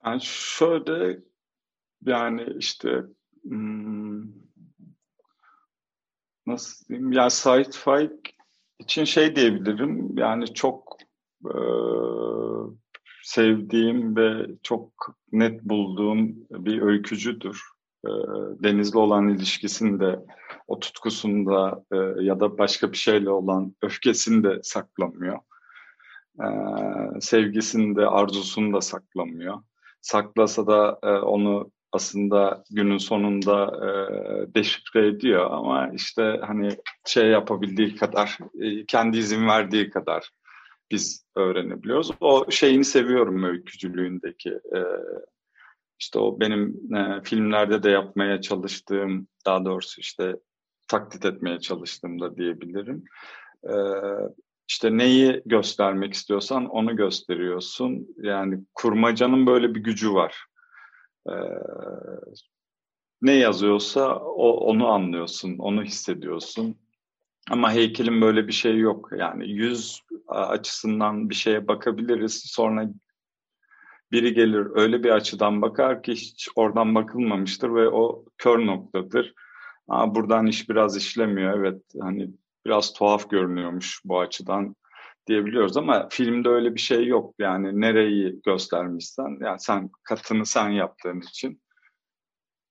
Yani 0.07 0.21
şöyle 0.23 1.19
yani 2.07 2.47
işte 2.59 3.03
nasıl 6.47 6.89
diyeyim? 6.89 7.13
Yani 7.13 7.31
Sait 7.31 7.77
Faik 7.77 8.37
için 8.79 9.05
şey 9.05 9.37
diyebilirim. 9.37 10.19
Yani 10.19 10.55
çok 10.55 10.97
e, 11.45 11.55
sevdiğim 13.23 14.17
ve 14.17 14.47
çok 14.63 14.93
net 15.33 15.63
bulduğum 15.63 16.37
bir 16.51 16.83
öykücüdür. 16.83 17.63
E, 18.05 18.11
Deniz'le 18.63 18.97
olan 18.97 19.29
ilişkisinde, 19.29 20.21
o 20.67 20.81
tutkusunda 20.81 21.85
e, 21.93 22.25
ya 22.25 22.41
da 22.41 22.59
başka 22.59 22.93
bir 22.93 22.97
şeyle 22.97 23.31
olan 23.31 23.75
öfkesini 23.83 24.45
de 24.45 24.61
saklamıyor. 24.63 25.39
E, 26.41 26.47
sevgisini 27.21 27.97
de, 27.97 28.07
arzusunu 28.07 28.73
da 28.73 28.81
saklamıyor. 28.81 29.63
Saklasa 30.01 30.67
da 30.67 30.99
e, 31.03 31.11
onu 31.11 31.71
aslında 31.93 32.65
günün 32.71 32.99
sonunda 32.99 33.65
e, 33.65 34.55
deşifre 34.55 35.07
ediyor 35.07 35.51
ama 35.51 35.91
işte 35.95 36.41
hani 36.47 36.69
şey 37.07 37.27
yapabildiği 37.27 37.97
kadar, 37.97 38.39
e, 38.61 38.87
kendi 38.87 39.19
izin 39.19 39.47
verdiği 39.47 39.91
kadar 39.91 40.31
biz 40.91 41.27
öğrenebiliyoruz. 41.37 42.11
O 42.21 42.51
şeyini 42.51 42.85
seviyorum 42.85 43.45
öykücülüğündeki. 43.45 44.51
E, 44.51 44.81
işte 46.01 46.19
o 46.19 46.41
benim 46.41 46.95
e, 46.97 47.23
filmlerde 47.23 47.83
de 47.83 47.91
yapmaya 47.91 48.41
çalıştığım, 48.41 49.29
daha 49.47 49.65
doğrusu 49.65 50.01
işte 50.01 50.37
taklit 50.89 51.25
etmeye 51.25 51.61
çalıştığım 51.61 52.21
da 52.21 52.37
diyebilirim. 52.37 53.05
e, 53.65 53.75
işte 54.69 54.97
neyi 54.97 55.43
göstermek 55.47 56.15
istiyorsan 56.15 56.67
onu 56.67 56.97
gösteriyorsun. 56.97 58.09
Yani 58.23 58.59
kurmacanın 58.75 59.47
böyle 59.47 59.75
bir 59.75 59.81
gücü 59.81 60.15
var. 60.15 60.48
E, 61.29 61.35
ne 63.23 63.33
yazıyorsa 63.33 64.17
o, 64.19 64.51
onu 64.51 64.89
anlıyorsun, 64.89 65.59
onu 65.59 65.83
hissediyorsun. 65.83 66.77
Ama 67.51 67.73
heykelin 67.73 68.21
böyle 68.21 68.47
bir 68.47 68.53
şey 68.53 68.79
yok. 68.79 69.11
Yani 69.19 69.49
yüz 69.49 70.03
açısından 70.29 71.31
bir 71.31 71.35
şeye 71.35 71.69
bakabiliriz. 71.69 72.43
Sonra 72.47 72.89
biri 74.13 74.35
gelir 74.35 74.67
öyle 74.75 75.03
bir 75.05 75.11
açıdan 75.11 75.63
bakar 75.63 76.03
ki 76.03 76.13
hiç 76.13 76.49
oradan 76.57 76.95
bakılmamıştır 76.95 77.75
ve 77.75 77.89
o 77.89 78.25
kör 78.39 78.67
noktadır. 78.67 79.35
Aa, 79.89 80.15
buradan 80.15 80.47
iş 80.47 80.69
biraz 80.69 80.97
işlemiyor. 80.97 81.59
Evet 81.59 81.83
hani 82.01 82.31
biraz 82.67 82.93
tuhaf 82.93 83.31
görünüyormuş 83.31 84.01
bu 84.05 84.21
açıdan 84.21 84.77
diyebiliyoruz 85.29 85.77
ama 85.77 86.09
filmde 86.11 86.49
öyle 86.49 86.75
bir 86.75 86.81
şey 86.81 87.07
yok. 87.07 87.35
Yani 87.39 87.81
nereyi 87.81 88.41
göstermişsen 88.43 89.39
yani 89.41 89.61
sen 89.61 89.91
katını 90.03 90.47
sen 90.47 90.69
yaptığın 90.69 91.21
için 91.21 91.63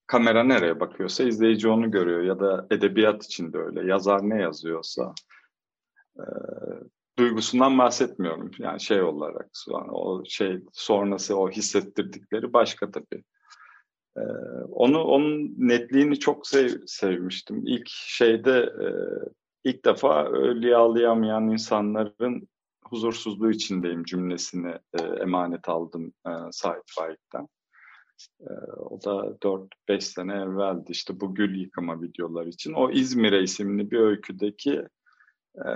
kamera 0.06 0.44
nereye 0.44 0.80
bakıyorsa 0.80 1.24
izleyici 1.24 1.68
onu 1.68 1.90
görüyor 1.90 2.22
ya 2.22 2.40
da 2.40 2.66
edebiyat 2.70 3.24
için 3.24 3.52
de 3.52 3.58
öyle. 3.58 3.86
Yazar 3.86 4.20
ne 4.30 4.42
yazıyorsa 4.42 5.14
e, 6.16 6.24
duygusundan 7.18 7.78
bahsetmiyorum. 7.78 8.50
Yani 8.58 8.80
şey 8.80 9.02
olarak 9.02 9.50
o 9.90 10.22
şey 10.24 10.60
sonrası 10.72 11.36
o 11.36 11.50
hissettirdikleri 11.50 12.52
başka 12.52 12.90
tabii. 12.90 13.24
Ee, 14.16 14.20
onu 14.70 15.02
onun 15.02 15.54
netliğini 15.58 16.18
çok 16.18 16.46
sev, 16.46 16.68
sevmiştim. 16.86 17.66
İlk 17.66 17.88
şeyde 17.88 18.58
e, 18.60 18.88
ilk 19.68 19.84
defa 19.84 20.24
ölüyalayamayan 20.24 21.48
insanların 21.48 22.48
huzursuzluğu 22.84 23.50
içindeyim 23.50 24.04
cümlesini 24.04 24.74
e, 25.00 25.02
emanet 25.02 25.68
aldım 25.68 26.12
e, 26.26 26.30
Said 26.50 26.82
Faik'ten. 26.86 27.48
E, 28.40 28.52
o 28.76 29.02
da 29.04 29.38
4-5 29.88 30.00
sene 30.00 30.34
evveldi 30.34 30.92
işte 30.92 31.20
bu 31.20 31.34
gül 31.34 31.60
yıkama 31.60 32.02
videolar 32.02 32.46
için. 32.46 32.72
O 32.72 32.90
İzmir'e 32.90 33.42
isimli 33.42 33.90
bir 33.90 33.98
öyküdeki 33.98 34.82
e, 35.56 35.68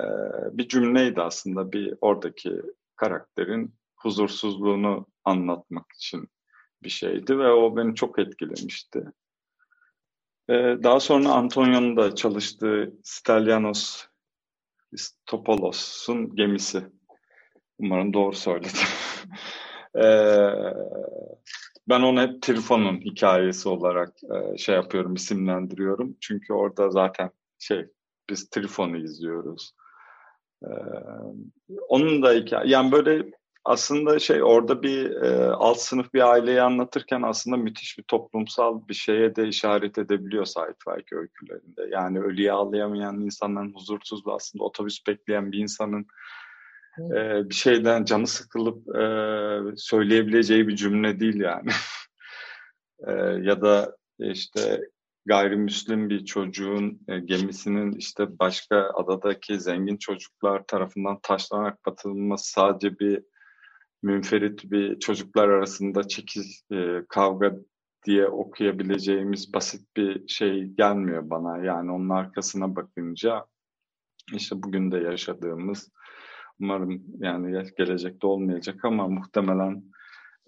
bir 0.53 0.69
cümleydi 0.69 1.23
aslında 1.23 1.73
bir 1.73 1.95
oradaki 2.01 2.63
karakterin 2.97 3.75
huzursuzluğunu 3.97 5.07
anlatmak 5.25 5.93
için 5.93 6.29
bir 6.83 6.89
şeydi 6.89 7.39
ve 7.39 7.53
o 7.53 7.77
beni 7.77 7.95
çok 7.95 8.19
etkilemişti. 8.19 9.05
Ee, 10.49 10.77
daha 10.83 11.01
sonra 11.01 11.29
Antonio'nun 11.29 11.97
da 11.97 12.15
çalıştığı 12.15 12.93
Stellianos 13.05 14.05
Topolos'un 15.27 16.37
gemisi. 16.37 16.83
Umarım 17.79 18.13
doğru 18.13 18.37
söyledim. 18.37 18.81
ee, 19.97 20.51
ben 21.89 22.01
onu 22.01 22.21
hep 22.21 22.43
Trifon'un 22.43 23.01
hikayesi 23.01 23.69
olarak 23.69 24.13
e, 24.23 24.59
şey 24.59 24.75
yapıyorum, 24.75 25.15
isimlendiriyorum. 25.15 26.17
Çünkü 26.21 26.53
orada 26.53 26.91
zaten 26.91 27.31
şey, 27.59 27.87
biz 28.31 28.51
Trifon'u 28.51 28.97
izliyoruz. 28.97 29.75
Ee, 30.65 30.69
onun 31.89 32.23
da 32.23 32.33
hikaye, 32.33 32.71
yani 32.71 32.93
böyle 32.93 33.33
aslında 33.65 34.19
şey 34.19 34.43
orada 34.43 34.83
bir 34.83 35.11
e, 35.11 35.51
alt 35.51 35.79
sınıf 35.79 36.15
bir 36.15 36.31
aileyi 36.31 36.63
anlatırken 36.63 37.23
aslında 37.23 37.57
müthiş 37.57 37.99
bir 37.99 38.03
toplumsal 38.03 38.89
bir 38.89 38.95
şeye 38.95 39.37
de 39.37 39.49
işaret 39.49 39.99
edebiliyor 39.99 40.45
Sait 40.45 40.77
Faik 40.85 41.13
öykülerinde. 41.13 41.89
Yani 41.91 42.21
ölüye 42.21 42.53
ağlayamayan 42.53 43.21
insanların 43.21 43.75
huzursuzluğu 43.75 44.35
aslında 44.35 44.65
otobüs 44.65 45.07
bekleyen 45.07 45.53
bir 45.53 45.59
insanın 45.59 46.07
e, 47.01 47.49
bir 47.51 47.55
şeyden 47.55 48.05
canı 48.05 48.27
sıkılıp 48.27 48.97
e, 48.97 49.05
söyleyebileceği 49.77 50.69
bir 50.69 50.77
cümle 50.77 51.21
değil 51.21 51.41
yani. 51.41 51.71
e, 53.07 53.13
ya 53.43 53.63
da 53.63 53.97
işte 54.19 54.81
gayrimüslim 55.27 56.11
bir 56.11 56.25
çocuğun 56.25 57.01
e, 57.09 57.19
gemisinin 57.19 57.93
işte 57.93 58.39
başka 58.39 58.91
adadaki 58.95 59.61
zengin 59.61 59.97
çocuklar 59.97 60.65
tarafından 60.67 61.19
taşlanarak 61.23 61.87
batırılması 61.87 62.51
sadece 62.51 62.99
bir 62.99 63.23
münferit 64.03 64.71
bir 64.71 64.99
çocuklar 64.99 65.49
arasında 65.49 66.09
çekiz 66.09 66.65
e, 66.73 67.03
kavga 67.09 67.57
diye 68.07 68.29
okuyabileceğimiz 68.29 69.55
basit 69.55 69.97
bir 69.97 70.29
şey 70.29 70.65
gelmiyor 70.65 71.31
bana. 71.31 71.65
Yani 71.65 71.93
onun 71.93 72.09
arkasına 72.09 72.77
bakınca 72.77 73.47
işte 74.33 74.63
bugün 74.63 74.93
de 74.93 74.99
yaşadığımız 74.99 75.93
umarım 76.61 77.03
yani 77.19 77.65
gelecekte 77.79 78.27
olmayacak 78.27 78.85
ama 78.85 79.09
muhtemelen 79.09 79.85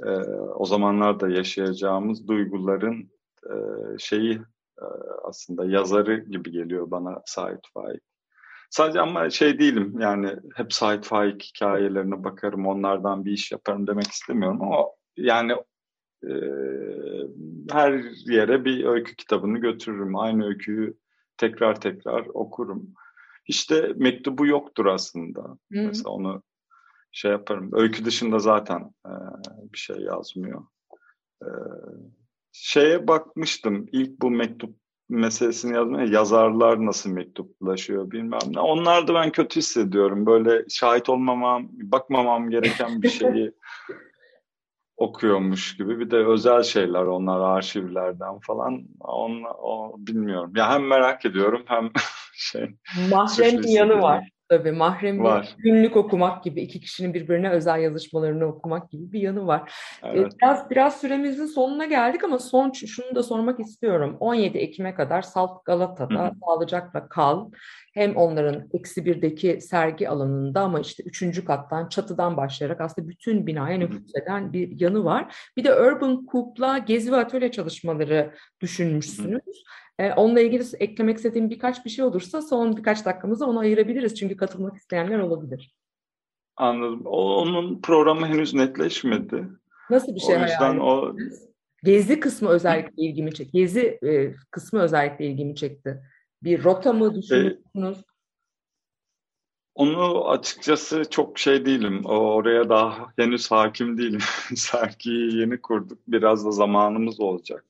e, 0.02 0.10
o 0.54 0.64
zamanlarda 0.64 1.28
yaşayacağımız 1.28 2.28
duyguların 2.28 3.10
e, 3.50 3.54
şeyi 3.98 4.34
e, 4.78 4.84
aslında 5.24 5.64
yazarı 5.64 6.16
gibi 6.16 6.50
geliyor 6.50 6.90
bana 6.90 7.22
Sait 7.26 7.60
Faik. 7.74 8.02
Sadece 8.70 9.00
ama 9.00 9.30
şey 9.30 9.58
değilim 9.58 9.94
yani 10.00 10.36
hep 10.54 10.72
Sait 10.72 11.04
Faik 11.04 11.42
hikayelerine 11.42 12.24
bakarım 12.24 12.66
onlardan 12.66 13.24
bir 13.24 13.32
iş 13.32 13.52
yaparım 13.52 13.86
demek 13.86 14.06
istemiyorum 14.06 14.62
ama 14.62 14.86
yani 15.16 15.52
e, 16.24 16.32
her 17.70 18.04
yere 18.32 18.64
bir 18.64 18.84
öykü 18.84 19.16
kitabını 19.16 19.58
götürürüm. 19.58 20.16
Aynı 20.16 20.46
öyküyü 20.46 20.96
tekrar 21.36 21.80
tekrar 21.80 22.26
okurum. 22.34 22.94
İşte 23.46 23.92
mektubu 23.96 24.46
yoktur 24.46 24.86
aslında. 24.86 25.40
Hı. 25.42 25.56
Mesela 25.68 26.10
onu 26.10 26.42
şey 27.12 27.30
yaparım. 27.30 27.70
Öykü 27.72 28.04
dışında 28.04 28.38
zaten 28.38 28.94
e, 29.06 29.12
bir 29.72 29.78
şey 29.78 29.96
yazmıyor. 29.96 30.64
E, 31.42 31.48
şeye 32.52 33.08
bakmıştım. 33.08 33.86
İlk 33.92 34.22
bu 34.22 34.30
mektup 34.30 34.76
meselesini 35.08 35.74
yazmaya 35.74 36.06
yazarlar 36.06 36.86
nasıl 36.86 37.10
mektuplaşıyor 37.10 38.10
bilmem 38.10 38.40
ne. 38.46 38.60
Onlar 38.60 39.08
da 39.08 39.14
ben 39.14 39.32
kötü 39.32 39.56
hissediyorum. 39.56 40.26
Böyle 40.26 40.64
şahit 40.68 41.08
olmamam, 41.08 41.68
bakmamam 41.72 42.50
gereken 42.50 43.02
bir 43.02 43.08
şeyi 43.10 43.52
okuyormuş 44.96 45.76
gibi. 45.76 46.00
Bir 46.00 46.10
de 46.10 46.16
özel 46.16 46.62
şeyler 46.62 47.02
onlar 47.02 47.40
arşivlerden 47.40 48.38
falan. 48.38 48.84
On, 49.00 49.42
o, 49.58 49.94
bilmiyorum. 49.98 50.52
Ya 50.56 50.72
hem 50.72 50.86
merak 50.86 51.26
ediyorum 51.26 51.62
hem 51.66 51.90
şey. 52.32 52.74
Mahrem 53.10 53.62
bir 53.62 53.68
yanı 53.68 54.02
var. 54.02 54.28
Tabii 54.58 54.72
mahrem 54.72 55.24
var. 55.24 55.56
günlük 55.58 55.96
okumak 55.96 56.44
gibi 56.44 56.60
iki 56.60 56.80
kişinin 56.80 57.14
birbirine 57.14 57.50
özel 57.50 57.80
yazışmalarını 57.80 58.44
okumak 58.44 58.90
gibi 58.90 59.12
bir 59.12 59.20
yanı 59.20 59.46
var. 59.46 59.72
Evet. 60.02 60.32
Biraz 60.42 60.70
biraz 60.70 61.00
süremizin 61.00 61.46
sonuna 61.46 61.84
geldik 61.84 62.24
ama 62.24 62.38
son 62.38 62.72
şunu 62.72 63.14
da 63.14 63.22
sormak 63.22 63.60
istiyorum. 63.60 64.16
17 64.20 64.58
Ekim'e 64.58 64.94
kadar 64.94 65.22
Salt 65.22 65.64
Galata'da 65.64 66.24
Hı-hı. 66.24 66.32
sağlıcakla 66.44 67.08
kal. 67.08 67.50
Hem 67.94 68.16
onların 68.16 68.68
eksi 68.72 69.04
birdeki 69.04 69.60
sergi 69.60 70.08
alanında 70.08 70.60
ama 70.60 70.80
işte 70.80 71.02
üçüncü 71.02 71.44
kattan 71.44 71.88
çatıdan 71.88 72.36
başlayarak 72.36 72.80
aslında 72.80 73.08
bütün 73.08 73.46
binaya 73.46 73.78
nüfuz 73.78 74.16
eden 74.22 74.52
bir 74.52 74.80
yanı 74.80 75.04
var. 75.04 75.36
Bir 75.56 75.64
de 75.64 75.74
Urban 75.74 76.26
Coop'la 76.32 76.78
gezi 76.78 77.12
ve 77.12 77.16
atölye 77.16 77.50
çalışmaları 77.50 78.34
düşünmüşsünüz. 78.60 79.32
Hı-hı. 79.32 79.83
E, 79.98 80.12
onunla 80.12 80.40
ilgili 80.40 80.64
eklemek 80.80 81.16
istediğim 81.16 81.50
birkaç 81.50 81.84
bir 81.84 81.90
şey 81.90 82.04
olursa 82.04 82.42
son 82.42 82.76
birkaç 82.76 83.04
dakikamızı 83.04 83.46
ona 83.46 83.60
ayırabiliriz. 83.60 84.14
Çünkü 84.14 84.36
katılmak 84.36 84.76
isteyenler 84.76 85.18
olabilir. 85.18 85.74
Anladım. 86.56 87.02
O, 87.04 87.36
onun 87.36 87.80
programı 87.80 88.26
henüz 88.26 88.54
netleşmedi. 88.54 89.48
Nasıl 89.90 90.14
bir 90.14 90.20
şey 90.20 90.36
o 90.36 90.40
yüzden 90.40 90.78
o 90.78 91.16
Gezi 91.84 92.20
kısmı 92.20 92.48
özellikle 92.48 93.02
ilgimi 93.02 93.34
çekti. 93.34 93.58
Gezi 93.58 93.98
e, 94.06 94.34
kısmı 94.50 94.80
özellikle 94.80 95.26
ilgimi 95.26 95.56
çekti. 95.56 96.02
Bir 96.42 96.64
rota 96.64 96.92
mı 96.92 97.14
düşünüyorsunuz? 97.14 97.98
E, 97.98 98.02
onu 99.74 100.28
açıkçası 100.28 101.02
çok 101.10 101.38
şey 101.38 101.66
değilim. 101.66 102.04
Oraya 102.04 102.68
daha 102.68 103.12
henüz 103.16 103.50
hakim 103.50 103.98
değilim. 103.98 104.20
Sergiyi 104.56 105.36
yeni 105.36 105.60
kurduk. 105.60 105.98
Biraz 106.08 106.46
da 106.46 106.50
zamanımız 106.50 107.20
olacak. 107.20 107.64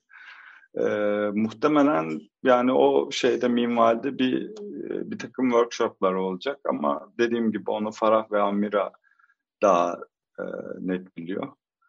E, 0.78 0.84
muhtemelen 1.34 2.20
yani 2.42 2.72
o 2.72 3.10
şeyde 3.10 3.48
minvalde 3.48 4.18
bir 4.18 4.50
bir 5.10 5.18
takım 5.18 5.50
workshoplar 5.50 6.12
olacak 6.12 6.60
ama 6.68 7.12
dediğim 7.18 7.52
gibi 7.52 7.70
onu 7.70 7.90
Farah 7.92 8.32
ve 8.32 8.40
Amira 8.40 8.92
daha 9.62 9.98
e, 10.38 10.42
net 10.80 11.16
biliyor. 11.16 11.48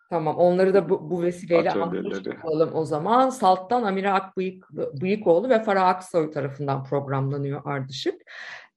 Tamam 0.09 0.35
onları 0.35 0.73
da 0.73 0.89
bu, 0.89 1.09
bu 1.09 1.23
vesileyle 1.23 1.71
anlatalım 1.71 2.69
o 2.73 2.85
zaman. 2.85 3.29
Salt'tan 3.29 3.83
Amira 3.83 4.13
Akbıyık, 4.13 4.69
Bıyıkoğlu 5.01 5.49
ve 5.49 5.63
Farah 5.63 5.87
Aksoy 5.87 6.31
tarafından 6.31 6.83
programlanıyor 6.83 7.61
Ardışık. 7.65 8.21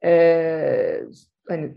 Ee, 0.05 1.05
hani 1.49 1.75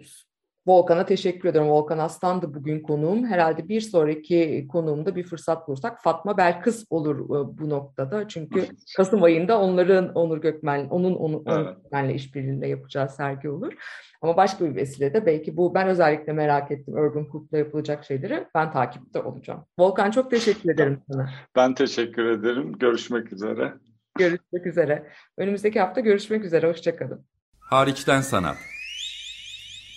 Volkan'a 0.67 1.05
teşekkür 1.05 1.49
ederim. 1.49 1.69
Volkan 1.69 1.97
Aslan'dı 1.97 2.53
bugün 2.53 2.79
konuğum. 2.79 3.25
Herhalde 3.25 3.69
bir 3.69 3.81
sonraki 3.81 4.67
konuğumda 4.71 5.15
bir 5.15 5.23
fırsat 5.23 5.67
bulursak 5.67 6.03
Fatma 6.03 6.37
Belkıs 6.37 6.85
olur 6.89 7.25
e, 7.25 7.57
bu 7.57 7.69
noktada. 7.69 8.27
Çünkü 8.27 8.65
Kasım 8.97 9.23
ayında 9.23 9.59
onların 9.59 10.13
Onur 10.13 10.37
Gökmen, 10.37 10.87
onun 10.89 11.15
Onur, 11.15 11.41
Evet. 11.47 11.75
Gökmen'le 11.83 12.09
işbirliğiyle 12.09 12.67
yapacağı 12.67 13.09
sergi 13.09 13.49
olur. 13.49 13.73
Ama 14.21 14.37
başka 14.37 14.65
bir 14.65 14.75
vesilede 14.75 15.25
belki 15.25 15.57
bu 15.57 15.73
ben 15.73 15.87
özellikle 15.87 16.33
merak 16.33 16.71
ettim 16.71 16.93
Urban 16.93 17.27
Cook'la 17.31 17.57
yapılacak 17.57 18.05
şeyleri 18.05 18.47
ben 18.55 18.71
takipte 18.71 19.21
olacağım. 19.21 19.65
Volkan 19.79 20.11
çok 20.11 20.31
teşekkür 20.31 20.73
ederim 20.73 21.01
sana. 21.11 21.29
Ben 21.55 21.73
teşekkür 21.73 22.25
ederim. 22.25 22.73
Görüşmek 22.79 23.33
üzere. 23.33 23.73
Görüşmek 24.17 24.65
üzere. 24.65 25.07
Önümüzdeki 25.37 25.79
hafta 25.79 26.01
görüşmek 26.01 26.45
üzere. 26.45 26.69
Hoşçakalın. 26.69 27.25
Hariçten 27.59 28.21
sanat. 28.21 28.70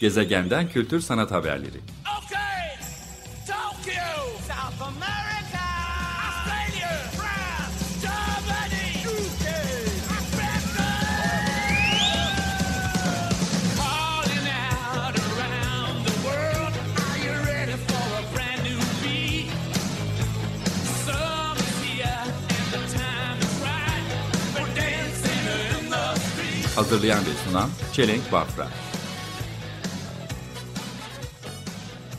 Gezegenden 0.04 0.68
kültür 0.68 1.00
sanat 1.00 1.30
haberleri. 1.30 1.80
Okay, 2.24 2.78
Tokyo, 3.46 4.04
South 4.48 4.82
America, 4.82 5.64
Australia, 6.28 6.92
France, 7.16 7.84
Germany, 8.02 8.86
UK, 9.06 9.46
Africa. 10.18 10.88
Calling 13.80 14.46
out 14.72 15.16
around 15.18 16.06
the 16.06 16.16
world, 16.26 16.74
are 17.04 17.18
you 17.24 17.32
ready 17.46 17.76
for 17.88 18.06
a 18.20 18.24
brand 18.34 18.62
new 18.68 18.80
beat? 19.02 19.50
Summer's 21.06 21.78
here 21.82 22.24
and 22.58 22.68
the 22.72 22.82
time 22.98 23.38
is 23.40 23.54
right. 23.64 24.06
We're 24.54 24.74
dancing 24.74 25.44
in 25.78 25.90
the 25.90 26.14
street. 26.14 26.76
Hazırlayan 26.76 27.20
ve 27.26 27.34
sunan 27.50 27.70
Çelenk 27.92 28.32
Bafra. 28.32 28.68